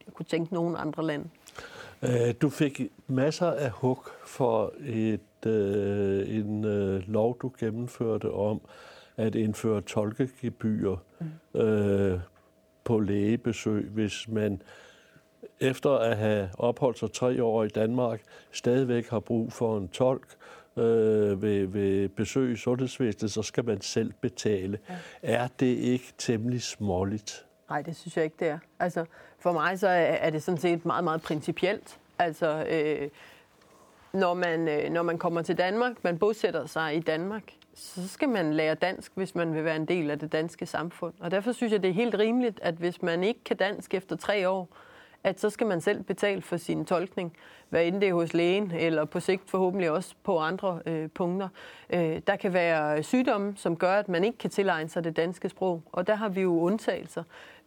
[0.05, 1.29] jeg kunne tænke, nogen andre lande.
[2.01, 8.61] Øh, du fik masser af hug for et, øh, en øh, lov, du gennemførte om
[9.17, 11.59] at indføre tolkegebyr mm.
[11.61, 12.19] øh,
[12.83, 14.61] på lægebesøg, hvis man
[15.59, 20.27] efter at have opholdt sig tre år i Danmark, stadigvæk har brug for en tolk
[20.77, 24.79] øh, ved, ved besøg i sundhedsvæsenet, så skal man selv betale.
[24.89, 24.95] Ja.
[25.21, 27.45] Er det ikke temmelig småligt?
[27.69, 28.59] Nej, det synes jeg ikke, det er.
[28.79, 29.05] Altså,
[29.39, 31.99] for mig så er det sådan set meget, meget principielt.
[32.19, 33.09] Altså, øh,
[34.13, 37.43] når, man, øh, når man kommer til Danmark, man bosætter sig i Danmark,
[37.73, 41.13] så skal man lære dansk, hvis man vil være en del af det danske samfund.
[41.19, 44.15] Og derfor synes jeg, det er helt rimeligt, at hvis man ikke kan dansk efter
[44.15, 44.69] tre år,
[45.23, 47.37] at så skal man selv betale for sin tolkning,
[47.69, 51.49] hvad end det er hos lægen, eller på sigt forhåbentlig også på andre øh, punkter.
[51.89, 55.49] Øh, der kan være sygdomme, som gør, at man ikke kan tilegne sig det danske
[55.49, 57.23] sprog, og der har vi jo undtagelser.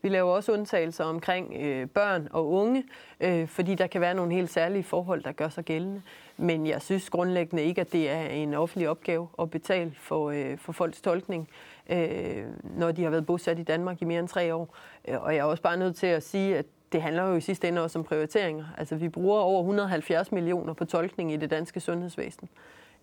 [0.07, 2.85] Vi laver også undtagelser omkring øh, børn og unge,
[3.21, 6.03] øh, fordi der kan være nogle helt særlige forhold, der gør sig gældende.
[6.37, 10.59] Men jeg synes grundlæggende ikke, at det er en offentlig opgave at betale for, øh,
[10.59, 11.49] for folks tolkning,
[11.91, 14.77] øh, når de har været bosat i Danmark i mere end tre år.
[15.09, 17.41] Øh, og jeg er også bare nødt til at sige, at det handler jo i
[17.41, 18.65] sidste ende også om prioriteringer.
[18.79, 22.49] Altså, vi bruger over 170 millioner på tolkning i det danske sundhedsvæsen.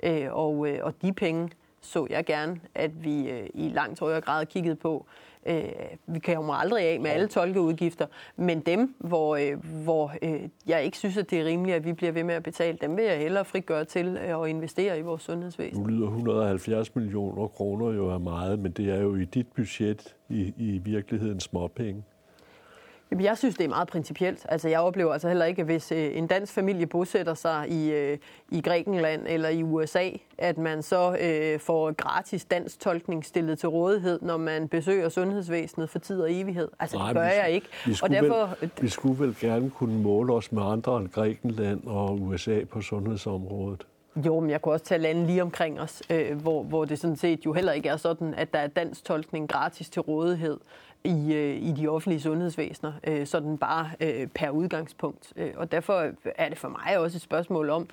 [0.03, 1.49] Øh, og, øh, og de penge
[1.85, 5.05] så jeg gerne, at vi øh, i langt højere grad kiggede på.
[5.45, 5.63] Øh,
[6.07, 8.05] vi kan jo aldrig af med alle tolkeudgifter,
[8.35, 11.93] men dem, hvor, øh, hvor øh, jeg ikke synes, at det er rimeligt, at vi
[11.93, 15.01] bliver ved med at betale, dem vil jeg hellere frigøre til øh, at investere i
[15.01, 15.81] vores sundhedsvæsen.
[15.83, 20.15] Nu lyder 170 millioner kroner jo er meget, men det er jo i dit budget
[20.29, 22.03] i, i virkeligheden småpenge.
[23.11, 24.45] Jamen, jeg synes, det er meget principielt.
[24.49, 28.17] Altså, jeg oplever altså heller ikke, hvis øh, en dansk familie bosætter sig i, øh,
[28.51, 33.69] i Grækenland eller i USA, at man så øh, får gratis dansk tolkning stillet til
[33.69, 36.67] rådighed, når man besøger sundhedsvæsenet for tid og evighed.
[36.79, 37.67] Altså, Nej, det gør vi, jeg ikke.
[37.85, 41.09] Vi skulle, og derfor, vel, vi skulle vel gerne kunne måle os med andre end
[41.09, 43.85] Grækenland og USA på sundhedsområdet.
[44.15, 47.15] Jo, men jeg kunne også tage lande lige omkring os, øh, hvor, hvor det sådan
[47.15, 50.57] set jo heller ikke er sådan, at der er dansk tolkning gratis til rådighed
[51.03, 55.33] i, øh, i de offentlige sundhedsvæsener, øh, sådan bare øh, per udgangspunkt.
[55.35, 57.87] Øh, og derfor er det for mig også et spørgsmål om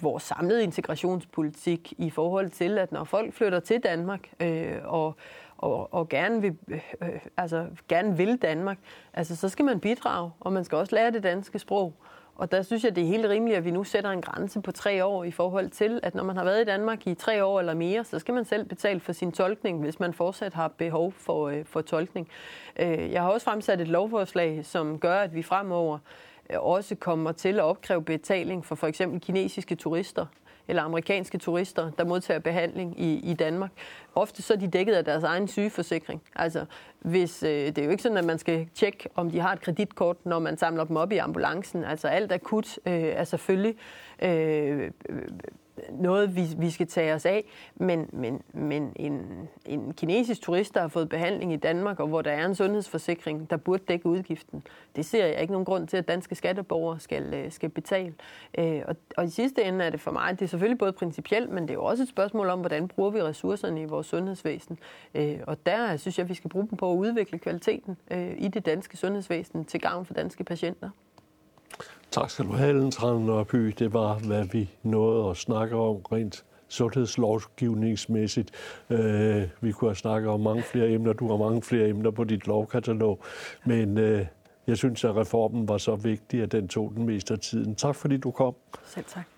[0.00, 5.16] vores samlede integrationspolitik i forhold til, at når folk flytter til Danmark øh, og,
[5.58, 8.78] og, og gerne, vil, øh, øh altså, gerne vil Danmark,
[9.14, 11.94] altså, så skal man bidrage, og man skal også lære det danske sprog.
[12.38, 14.72] Og der synes jeg, det er helt rimeligt, at vi nu sætter en grænse på
[14.72, 17.60] tre år i forhold til, at når man har været i Danmark i tre år
[17.60, 21.12] eller mere, så skal man selv betale for sin tolkning, hvis man fortsat har behov
[21.12, 22.28] for, øh, for tolkning.
[22.78, 25.98] Øh, jeg har også fremsat et lovforslag, som gør, at vi fremover
[26.50, 30.26] øh, også kommer til at opkræve betaling for for eksempel kinesiske turister,
[30.68, 33.70] eller amerikanske turister, der modtager behandling i, i Danmark.
[34.14, 36.22] Ofte så er de dækket af deres egen sygeforsikring.
[36.36, 36.64] Altså,
[36.98, 39.60] hvis, øh, det er jo ikke sådan, at man skal tjekke, om de har et
[39.60, 41.84] kreditkort, når man samler dem op i ambulancen.
[41.84, 43.76] Altså alt akut øh, er selvfølgelig
[44.22, 44.90] øh,
[45.90, 50.80] noget, vi, vi skal tage os af, men, men, men en, en kinesisk turist, der
[50.80, 54.62] har fået behandling i Danmark, og hvor der er en sundhedsforsikring, der burde dække udgiften,
[54.96, 58.14] det ser jeg ikke nogen grund til, at danske skatteborgere skal, øh, skal betale.
[58.58, 61.50] Øh, og, og i sidste ende er det for mig, det er selvfølgelig både principielt,
[61.50, 64.78] men det er jo også et spørgsmål om, hvordan bruger vi ressourcerne i vores sundhedsvæsen.
[65.14, 68.48] Øh, og der synes jeg, vi skal bruge dem på at udvikle kvaliteten øh, i
[68.48, 70.90] det danske sundhedsvæsen til gavn for danske patienter.
[72.10, 73.44] Tak skal du have, Ellen Trane
[73.78, 78.50] Det var, hvad vi nåede at snakke om rent sundhedslovgivningsmæssigt.
[78.90, 81.12] Øh, vi kunne have snakket om mange flere emner.
[81.12, 83.20] Du har mange flere emner på dit lovkatalog.
[83.64, 84.26] Men øh,
[84.66, 87.74] jeg synes, at reformen var så vigtig, at den tog den meste af tiden.
[87.74, 88.54] Tak fordi du kom.
[88.86, 89.37] Selv tak.